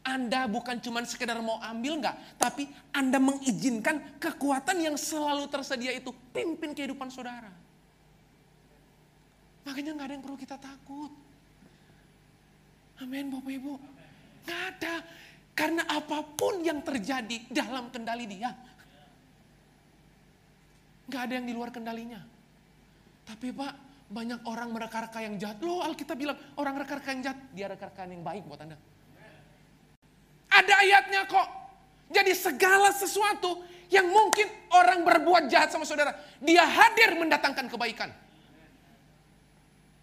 anda 0.02 0.50
bukan 0.50 0.82
cuma 0.82 1.04
sekedar 1.06 1.38
mau 1.44 1.60
ambil 1.60 2.00
nggak, 2.00 2.40
tapi 2.40 2.64
Anda 2.88 3.20
mengizinkan 3.20 4.16
kekuatan 4.16 4.80
yang 4.80 4.96
selalu 4.96 5.44
tersedia 5.52 5.92
itu 5.92 6.08
pimpin 6.32 6.72
kehidupan 6.72 7.12
saudara. 7.12 7.52
Makanya 9.68 10.00
nggak 10.00 10.06
ada 10.08 10.14
yang 10.16 10.24
perlu 10.24 10.40
kita 10.40 10.56
takut. 10.56 11.12
Amin 13.04 13.28
Bapak 13.28 13.52
Ibu. 13.52 13.72
Nggak 14.48 14.60
ada. 14.72 14.94
Karena 15.52 15.84
apa 15.84 16.24
pun 16.24 16.64
yang 16.64 16.80
terjadi 16.80 17.44
dalam 17.52 17.92
kendali 17.92 18.24
dia. 18.24 18.56
Gak 21.10 21.22
ada 21.26 21.42
yang 21.42 21.46
di 21.50 21.54
luar 21.54 21.74
kendalinya. 21.74 22.22
Tapi 23.26 23.50
Pak, 23.50 23.72
banyak 24.10 24.46
orang 24.46 24.70
mereka-reka 24.70 25.18
yang 25.22 25.34
jahat. 25.38 25.58
Loh 25.62 25.82
Alkitab 25.82 26.14
bilang 26.14 26.38
orang 26.58 26.78
reka-reka 26.78 27.10
yang 27.14 27.22
jahat, 27.26 27.38
dia 27.50 27.66
reka-reka 27.66 28.06
yang 28.06 28.22
baik 28.22 28.46
buat 28.46 28.62
Anda. 28.62 28.78
Ada 30.50 30.74
ayatnya 30.86 31.26
kok. 31.30 31.48
Jadi 32.10 32.34
segala 32.34 32.90
sesuatu 32.90 33.62
yang 33.86 34.10
mungkin 34.10 34.50
orang 34.74 35.06
berbuat 35.06 35.46
jahat 35.46 35.70
sama 35.70 35.86
saudara, 35.86 36.14
dia 36.42 36.66
hadir 36.66 37.14
mendatangkan 37.18 37.70
kebaikan. 37.70 38.10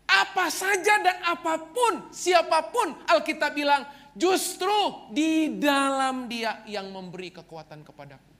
Apa 0.07 0.47
saja 0.47 1.03
dan 1.03 1.19
apa 1.27 1.59
pun, 1.67 2.07
siapa 2.15 2.71
pun 2.71 2.95
Alkitab 3.11 3.51
bilang, 3.51 3.83
justru 4.15 5.11
di 5.11 5.59
dalam 5.59 6.31
dia 6.31 6.63
yang 6.63 6.87
memberi 6.95 7.35
kekuatan 7.35 7.83
kepadaku. 7.83 8.36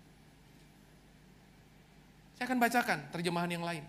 Saya 2.37 2.53
akan 2.53 2.61
bacakan 2.61 2.99
terjemahan 3.09 3.49
yang 3.49 3.65
lain. 3.65 3.81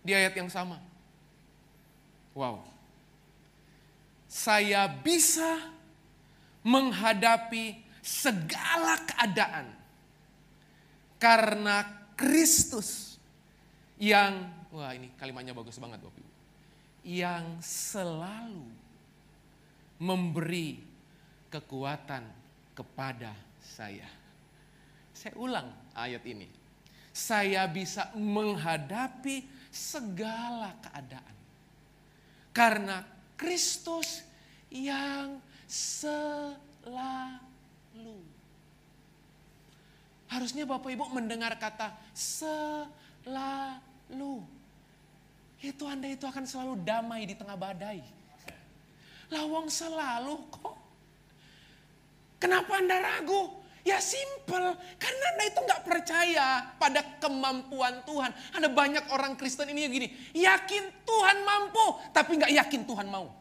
Di 0.00 0.16
ayat 0.16 0.32
yang 0.32 0.48
sama. 0.48 0.80
Wow. 2.32 2.64
Saya 4.24 4.88
bisa 4.88 5.68
menghadapi 6.64 7.76
segala 8.00 8.96
keadaan 9.04 9.68
karena 11.20 11.84
Kristus 12.16 13.20
yang 14.00 14.48
wah 14.72 14.96
ini 14.96 15.12
kalimatnya 15.20 15.52
bagus 15.52 15.76
banget 15.76 16.00
Bapak 16.00 16.16
Ibu. 16.16 16.32
Yang 17.04 17.46
selalu 17.68 18.64
memberi 20.00 20.80
kekuatan 21.52 22.24
kepada 22.72 23.34
saya. 23.58 24.06
Saya 25.10 25.34
ulang 25.34 25.68
ayat 25.98 26.22
ini. 26.26 26.46
Saya 27.10 27.66
bisa 27.66 28.14
menghadapi 28.14 29.42
segala 29.74 30.70
keadaan. 30.78 31.36
Karena 32.54 33.02
Kristus 33.34 34.22
yang 34.70 35.42
selalu. 35.66 36.56
Harusnya 40.28 40.68
Bapak 40.68 40.92
Ibu 40.92 41.10
mendengar 41.10 41.56
kata 41.58 41.96
selalu. 42.14 42.94
Itu 45.58 45.90
Anda 45.90 46.06
itu 46.12 46.22
akan 46.22 46.46
selalu 46.46 46.86
damai 46.86 47.26
di 47.26 47.34
tengah 47.34 47.58
badai. 47.58 47.98
Lawang 49.28 49.66
selalu 49.66 50.38
kok. 50.54 50.76
Kenapa 52.38 52.78
Anda 52.78 53.02
ragu? 53.02 53.57
Ya 53.88 54.04
simple, 54.04 54.76
karena 55.00 55.24
Anda 55.32 55.44
itu 55.48 55.60
nggak 55.64 55.82
percaya 55.88 56.76
pada 56.76 57.00
kemampuan 57.24 58.04
Tuhan. 58.04 58.36
Ada 58.52 58.68
banyak 58.68 59.08
orang 59.16 59.32
Kristen 59.40 59.72
ini 59.72 59.88
yang 59.88 59.92
gini, 59.96 60.08
yakin 60.36 60.92
Tuhan 61.08 61.36
mampu, 61.40 61.96
tapi 62.12 62.36
nggak 62.36 62.52
yakin 62.52 62.84
Tuhan 62.84 63.08
mau. 63.08 63.32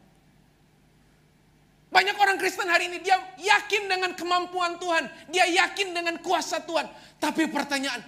Banyak 1.92 2.16
orang 2.16 2.40
Kristen 2.40 2.72
hari 2.72 2.88
ini 2.88 3.04
dia 3.04 3.20
yakin 3.36 3.92
dengan 3.92 4.16
kemampuan 4.16 4.80
Tuhan, 4.80 5.12
dia 5.28 5.52
yakin 5.52 5.92
dengan 5.92 6.16
kuasa 6.24 6.64
Tuhan. 6.64 6.88
Tapi 7.20 7.52
pertanyaan, 7.52 8.00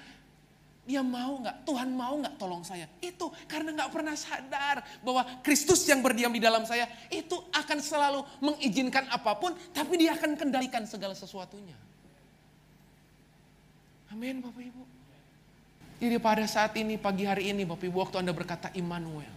dia 0.87 1.03
mau 1.03 1.43
nggak? 1.43 1.67
Tuhan 1.67 1.91
mau 1.91 2.23
nggak 2.23 2.39
tolong 2.39 2.63
saya? 2.63 2.87
Itu 3.03 3.35
karena 3.51 3.75
nggak 3.75 3.91
pernah 3.91 4.15
sadar 4.15 4.79
bahwa 5.03 5.27
Kristus 5.43 5.83
yang 5.91 5.99
berdiam 5.99 6.31
di 6.31 6.39
dalam 6.39 6.63
saya 6.63 6.87
itu 7.11 7.35
akan 7.51 7.83
selalu 7.83 8.23
mengizinkan 8.39 9.11
apa 9.11 9.35
pun, 9.35 9.51
tapi 9.75 9.99
dia 9.99 10.15
akan 10.15 10.39
kendalikan 10.39 10.87
segala 10.87 11.11
sesuatunya. 11.11 11.88
Amin 14.09 14.41
Bapak 14.41 14.63
Ibu. 14.65 14.83
Jadi 15.99 16.15
pada 16.17 16.45
saat 16.47 16.73
ini, 16.79 16.95
pagi 16.95 17.27
hari 17.27 17.51
ini 17.51 17.67
Bapak 17.67 17.85
Ibu, 17.85 17.97
waktu 18.01 18.23
Anda 18.23 18.33
berkata 18.33 18.73
Immanuel. 18.73 19.29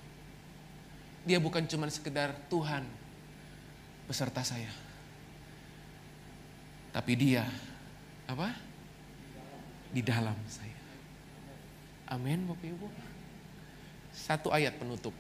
Dia 1.26 1.38
bukan 1.38 1.66
cuma 1.68 1.86
sekedar 1.90 2.34
Tuhan 2.48 2.86
beserta 4.06 4.42
saya. 4.42 4.70
Tapi 6.92 7.12
dia, 7.18 7.44
apa? 8.30 8.54
Di 9.92 10.00
dalam 10.00 10.36
saya. 10.48 10.80
Amin 12.08 12.48
Bapak 12.48 12.68
Ibu. 12.68 12.88
Satu 14.12 14.52
ayat 14.52 14.76
penutup 14.76 15.12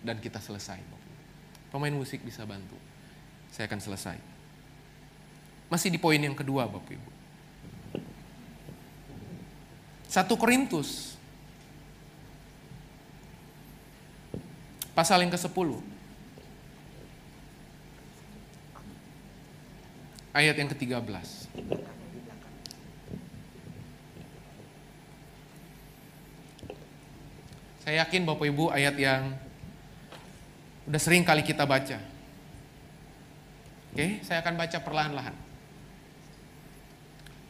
dan 0.00 0.20
kita 0.20 0.40
selesai 0.40 0.80
Bapak 0.80 1.04
Ibu. 1.10 1.22
Pemain 1.74 1.94
musik 1.96 2.22
bisa 2.22 2.46
bantu. 2.46 2.78
Saya 3.50 3.66
akan 3.66 3.80
selesai. 3.82 4.18
Masih 5.68 5.90
di 5.90 5.98
poin 5.98 6.20
yang 6.22 6.38
kedua 6.38 6.70
Bapak 6.70 6.94
Ibu. 6.94 7.23
1 10.14 10.30
Korintus 10.38 11.18
pasal 14.94 15.26
yang 15.26 15.34
ke-10 15.34 15.82
ayat 20.38 20.54
yang 20.54 20.70
ke-13 20.70 21.02
Saya 27.84 28.00
yakin 28.06 28.22
Bapak 28.24 28.48
Ibu 28.48 28.72
ayat 28.72 28.96
yang 28.96 29.36
udah 30.88 30.96
sering 30.96 31.20
kali 31.20 31.44
kita 31.44 31.68
baca. 31.68 32.00
Oke, 33.92 34.24
saya 34.24 34.40
akan 34.40 34.56
baca 34.56 34.80
perlahan-lahan. 34.80 35.36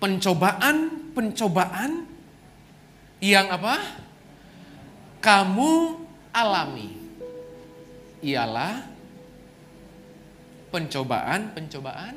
Pencobaan-pencobaan 0.02 2.13
yang 3.22 3.50
apa? 3.50 3.78
Kamu 5.20 5.72
alami 6.34 6.90
ialah 8.24 8.82
pencobaan-pencobaan 10.74 12.16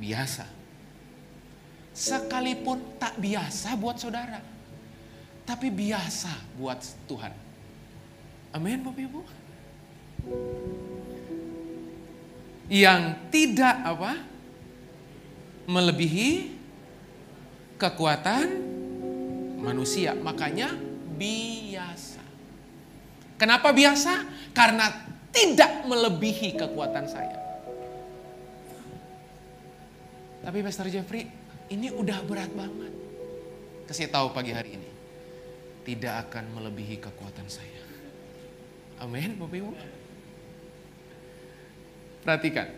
biasa. 0.00 0.46
Sekalipun 1.92 2.96
tak 2.96 3.20
biasa 3.20 3.76
buat 3.76 4.00
saudara, 4.00 4.40
tapi 5.44 5.68
biasa 5.68 6.56
buat 6.56 6.80
Tuhan. 7.04 7.34
Amin, 8.56 8.80
Bapak 8.80 9.02
Ibu. 9.04 9.20
Yang 12.70 13.02
tidak 13.34 13.76
apa? 13.82 14.12
Melebihi 15.70 16.56
kekuatan 17.78 18.69
manusia. 19.60 20.16
Makanya 20.16 20.72
biasa. 21.16 22.24
Kenapa 23.36 23.72
biasa? 23.72 24.24
Karena 24.56 24.88
tidak 25.30 25.86
melebihi 25.86 26.58
kekuatan 26.58 27.06
saya. 27.06 27.38
Tapi 30.40 30.58
Pastor 30.64 30.88
Jeffrey, 30.88 31.28
ini 31.70 31.92
udah 31.92 32.18
berat 32.24 32.50
banget. 32.56 32.92
Kasih 33.86 34.08
tahu 34.08 34.32
pagi 34.32 34.50
hari 34.50 34.74
ini. 34.74 34.90
Tidak 35.84 36.28
akan 36.28 36.56
melebihi 36.56 37.00
kekuatan 37.00 37.46
saya. 37.48 37.82
Amin, 39.00 39.36
Bapak 39.40 39.56
Ibu. 39.56 39.72
Perhatikan. 42.20 42.68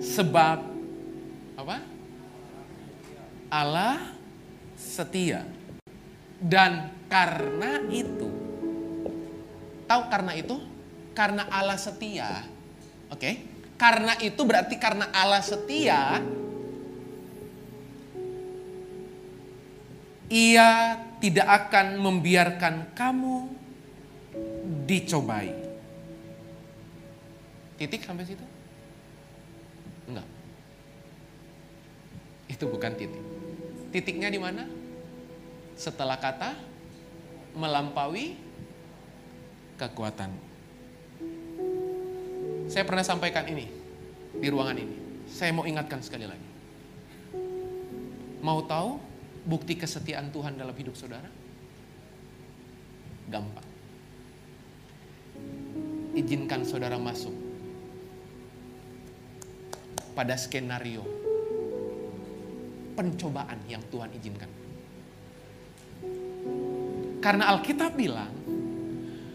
Sebab 0.00 0.58
apa? 1.56 1.76
Allah 3.48 4.12
setia. 4.76 5.44
Dan 6.40 6.88
karena 7.12 7.84
itu, 7.92 8.28
tahu 9.84 10.02
karena 10.08 10.32
itu? 10.32 10.56
Karena 11.12 11.44
Allah 11.52 11.76
setia, 11.76 12.48
oke? 13.12 13.20
Okay? 13.20 13.34
Karena 13.76 14.16
itu 14.20 14.40
berarti 14.44 14.76
karena 14.80 15.12
Allah 15.12 15.44
setia, 15.44 16.20
Ia 20.30 20.94
tidak 21.18 21.48
akan 21.66 21.98
membiarkan 21.98 22.94
kamu 22.94 23.50
dicobai. 24.86 25.50
Titik 27.74 28.06
sampai 28.06 28.30
situ? 28.30 28.46
Enggak. 30.06 30.28
Itu 32.46 32.70
bukan 32.70 32.94
titik. 32.94 33.24
Titiknya 33.90 34.30
di 34.30 34.38
mana? 34.38 34.70
Setelah 35.80 36.20
kata 36.20 36.52
melampaui 37.56 38.36
kekuatan. 39.80 40.28
Saya 42.68 42.84
pernah 42.84 43.00
sampaikan 43.00 43.48
ini 43.48 43.64
di 44.36 44.46
ruangan 44.52 44.76
ini. 44.76 45.24
Saya 45.24 45.56
mau 45.56 45.64
ingatkan 45.64 46.04
sekali 46.04 46.28
lagi. 46.28 46.48
Mau 48.44 48.60
tahu 48.68 49.00
bukti 49.48 49.80
kesetiaan 49.80 50.28
Tuhan 50.28 50.60
dalam 50.60 50.76
hidup 50.76 50.92
saudara? 50.92 51.32
Gampang. 53.32 53.64
Izinkan 56.12 56.60
saudara 56.68 57.00
masuk 57.00 57.32
pada 60.12 60.36
skenario 60.36 61.08
pencobaan 63.00 63.56
yang 63.64 63.80
Tuhan 63.88 64.12
izinkan. 64.12 64.69
Karena 67.20 67.52
Alkitab 67.52 67.92
bilang, 68.00 68.32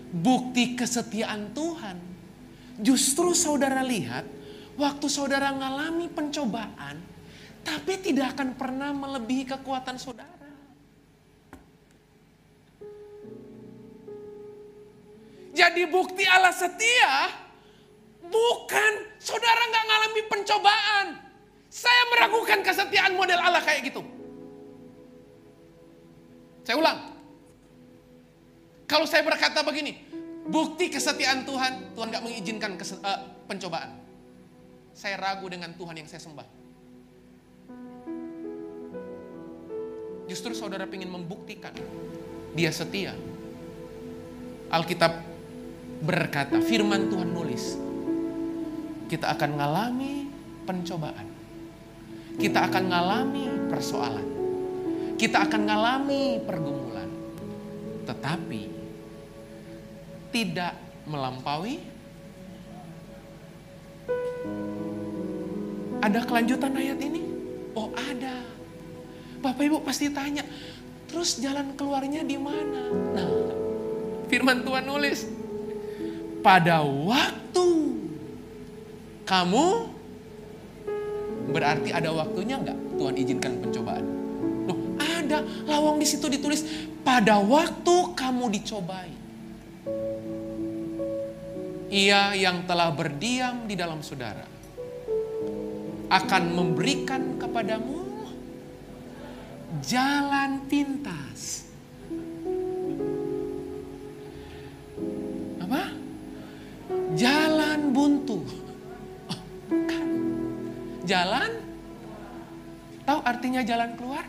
bukti 0.09 0.73
kesetiaan 0.73 1.53
Tuhan 1.53 1.97
justru 2.81 3.37
saudara 3.37 3.85
lihat 3.85 4.25
waktu 4.73 5.05
saudara 5.05 5.53
mengalami 5.53 6.09
pencobaan, 6.09 6.97
tapi 7.61 8.01
tidak 8.01 8.33
akan 8.33 8.57
pernah 8.57 8.89
melebihi 8.89 9.45
kekuatan 9.53 10.01
saudara. 10.01 10.33
Jadi 15.55 15.87
bukti 15.87 16.27
Allah 16.27 16.51
setia 16.51 17.31
bukan 18.27 18.93
saudara 19.23 19.61
nggak 19.71 19.85
ngalami 19.87 20.21
pencobaan. 20.27 21.07
Saya 21.71 22.03
meragukan 22.11 22.59
kesetiaan 22.59 23.15
model 23.15 23.39
Allah 23.39 23.63
kayak 23.63 23.87
gitu. 23.87 24.03
Saya 26.67 26.75
ulang. 26.75 27.14
Kalau 28.85 29.09
saya 29.09 29.25
berkata 29.25 29.65
begini, 29.65 29.97
bukti 30.45 30.93
kesetiaan 30.93 31.41
Tuhan, 31.41 31.97
Tuhan 31.97 32.07
nggak 32.13 32.23
mengizinkan 32.23 32.77
uh, 32.77 33.19
pencobaan. 33.49 33.97
Saya 34.93 35.17
ragu 35.17 35.49
dengan 35.49 35.73
Tuhan 35.73 35.97
yang 35.97 36.07
saya 36.07 36.21
sembah. 36.21 36.47
Justru 40.25 40.57
saudara 40.57 40.89
ingin 40.89 41.09
membuktikan 41.09 41.73
dia 42.53 42.71
setia. 42.73 43.13
Alkitab 44.69 45.21
berkata, 46.01 46.57
firman 46.61 47.09
Tuhan 47.09 47.29
nulis, 47.29 47.77
kita 49.09 49.33
akan 49.37 49.49
mengalami 49.53 50.29
pencobaan. 50.65 51.27
Kita 52.35 52.67
akan 52.67 52.83
mengalami 52.89 53.45
persoalan. 53.69 54.27
Kita 55.15 55.47
akan 55.47 55.59
mengalami 55.63 56.41
pergumulan. 56.43 57.09
Tetapi 58.03 58.74
tidak 60.35 60.75
melampaui 61.07 61.95
Ada 66.05 66.21
kelanjutan 66.21 66.69
ayat 66.77 67.01
ini? 67.01 67.25
Oh 67.73 67.89
ada. 67.97 68.45
Bapak 69.41 69.65
Ibu 69.65 69.81
pasti 69.81 70.13
tanya, 70.13 70.45
terus 71.09 71.41
jalan 71.41 71.73
keluarnya 71.73 72.21
di 72.21 72.37
mana? 72.37 72.93
Nah, 72.93 73.29
firman 74.29 74.61
Tuhan 74.61 74.85
nulis, 74.85 75.25
pada 76.45 76.85
waktu 76.85 77.67
kamu 79.25 79.65
berarti 81.49 81.89
ada 81.89 82.13
waktunya 82.13 82.61
nggak 82.61 82.77
Tuhan 83.01 83.15
izinkan 83.25 83.53
pencobaan? 83.65 84.05
Loh, 84.69 84.77
ada 85.01 85.41
lawang 85.65 85.97
di 85.97 86.05
situ 86.05 86.29
ditulis 86.29 86.61
pada 87.01 87.41
waktu 87.41 88.13
kamu 88.13 88.53
dicobai. 88.61 89.24
Ia 91.95 92.35
yang 92.35 92.67
telah 92.67 92.91
berdiam 92.91 93.63
di 93.71 93.79
dalam 93.79 94.03
saudara 94.03 94.43
akan 96.11 96.43
memberikan 96.51 97.39
kepadamu 97.39 98.03
jalan 99.79 100.59
pintas. 100.67 101.71
Apa? 105.63 105.95
Jalan 107.15 107.95
buntu. 107.95 108.43
Oh, 109.31 109.39
bukan. 109.71 110.07
Jalan? 111.07 111.51
Tahu 113.07 113.19
artinya 113.23 113.63
jalan 113.63 113.95
keluar? 113.95 114.27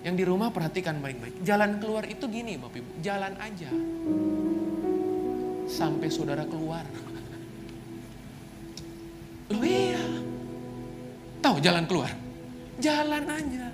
Yang 0.00 0.14
di 0.16 0.24
rumah 0.24 0.48
perhatikan 0.48 0.96
baik-baik. 1.04 1.44
Jalan 1.44 1.76
keluar 1.76 2.08
itu 2.08 2.24
gini 2.24 2.56
Bapak 2.56 2.80
Ibu, 2.80 2.90
jalan 3.04 3.34
aja. 3.36 3.70
Sampai 5.68 6.08
saudara 6.08 6.48
keluar. 6.48 6.88
Loh 9.50 9.64
iya. 9.66 10.00
Tahu 11.44 11.56
jalan 11.60 11.84
keluar? 11.84 12.12
Jalan 12.80 13.24
aja. 13.28 13.66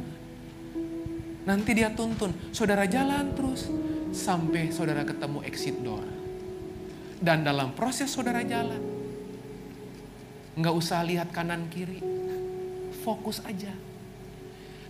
Nanti 1.47 1.71
dia 1.79 1.95
tuntun. 1.95 2.35
Saudara 2.51 2.91
jalan 2.91 3.31
terus. 3.39 3.71
Sampai 4.11 4.75
saudara 4.75 5.07
ketemu 5.07 5.47
exit 5.47 5.79
door. 5.79 6.03
Dan 7.23 7.47
dalam 7.47 7.71
proses 7.71 8.11
saudara 8.11 8.43
jalan. 8.43 8.83
Nggak 10.59 10.75
usah 10.75 11.07
lihat 11.07 11.31
kanan 11.31 11.71
kiri. 11.71 12.03
Fokus 13.07 13.39
aja. 13.47 13.86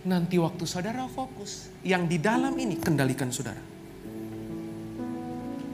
Nanti 0.05 0.37
waktu 0.37 0.63
saudara 0.69 1.09
fokus. 1.09 1.73
Yang 1.81 2.03
di 2.13 2.17
dalam 2.21 2.53
ini 2.59 2.75
kendalikan 2.77 3.33
saudara. 3.33 3.63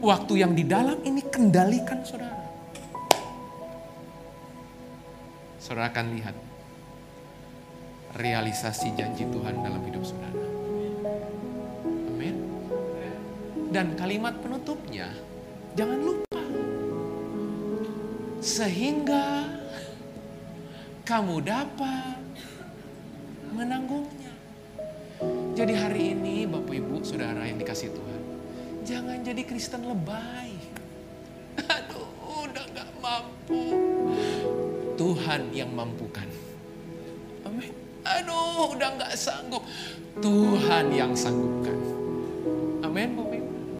Waktu 0.03 0.33
yang 0.35 0.55
di 0.55 0.63
dalam 0.63 0.99
ini 1.03 1.21
kendalikan 1.27 2.03
saudara. 2.03 2.43
saudara 5.63 5.95
akan 5.95 6.05
lihat 6.19 6.35
realisasi 8.19 8.93
janji 8.99 9.23
Tuhan 9.31 9.63
dalam 9.63 9.79
hidup 9.87 10.03
saudara. 10.03 10.43
Amin. 12.11 12.35
Dan 13.71 13.95
kalimat 13.95 14.35
penutupnya, 14.43 15.07
jangan 15.79 15.99
lupa. 16.03 16.41
Sehingga 18.43 19.47
kamu 21.07 21.41
dapat 21.47 22.21
menanggungnya. 23.55 24.12
Jadi 25.63 25.79
hari 25.79 26.11
ini 26.11 26.43
Bapak 26.43 26.75
Ibu 26.75 27.07
Saudara 27.07 27.47
yang 27.47 27.55
dikasih 27.55 27.95
Tuhan. 27.95 28.21
Jangan 28.83 29.23
jadi 29.23 29.47
Kristen 29.47 29.87
lebay. 29.87 30.51
Aduh 31.79 32.03
udah 32.43 32.67
gak 32.75 32.91
mampu. 32.99 33.71
Tuhan 34.99 35.55
yang 35.55 35.71
mampukan. 35.71 36.27
Amin. 37.47 37.71
Aduh, 38.03 38.75
udah 38.75 38.91
nggak 38.99 39.15
sanggup. 39.15 39.63
Tuhan 40.19 40.91
yang 40.91 41.15
sanggupkan. 41.15 41.92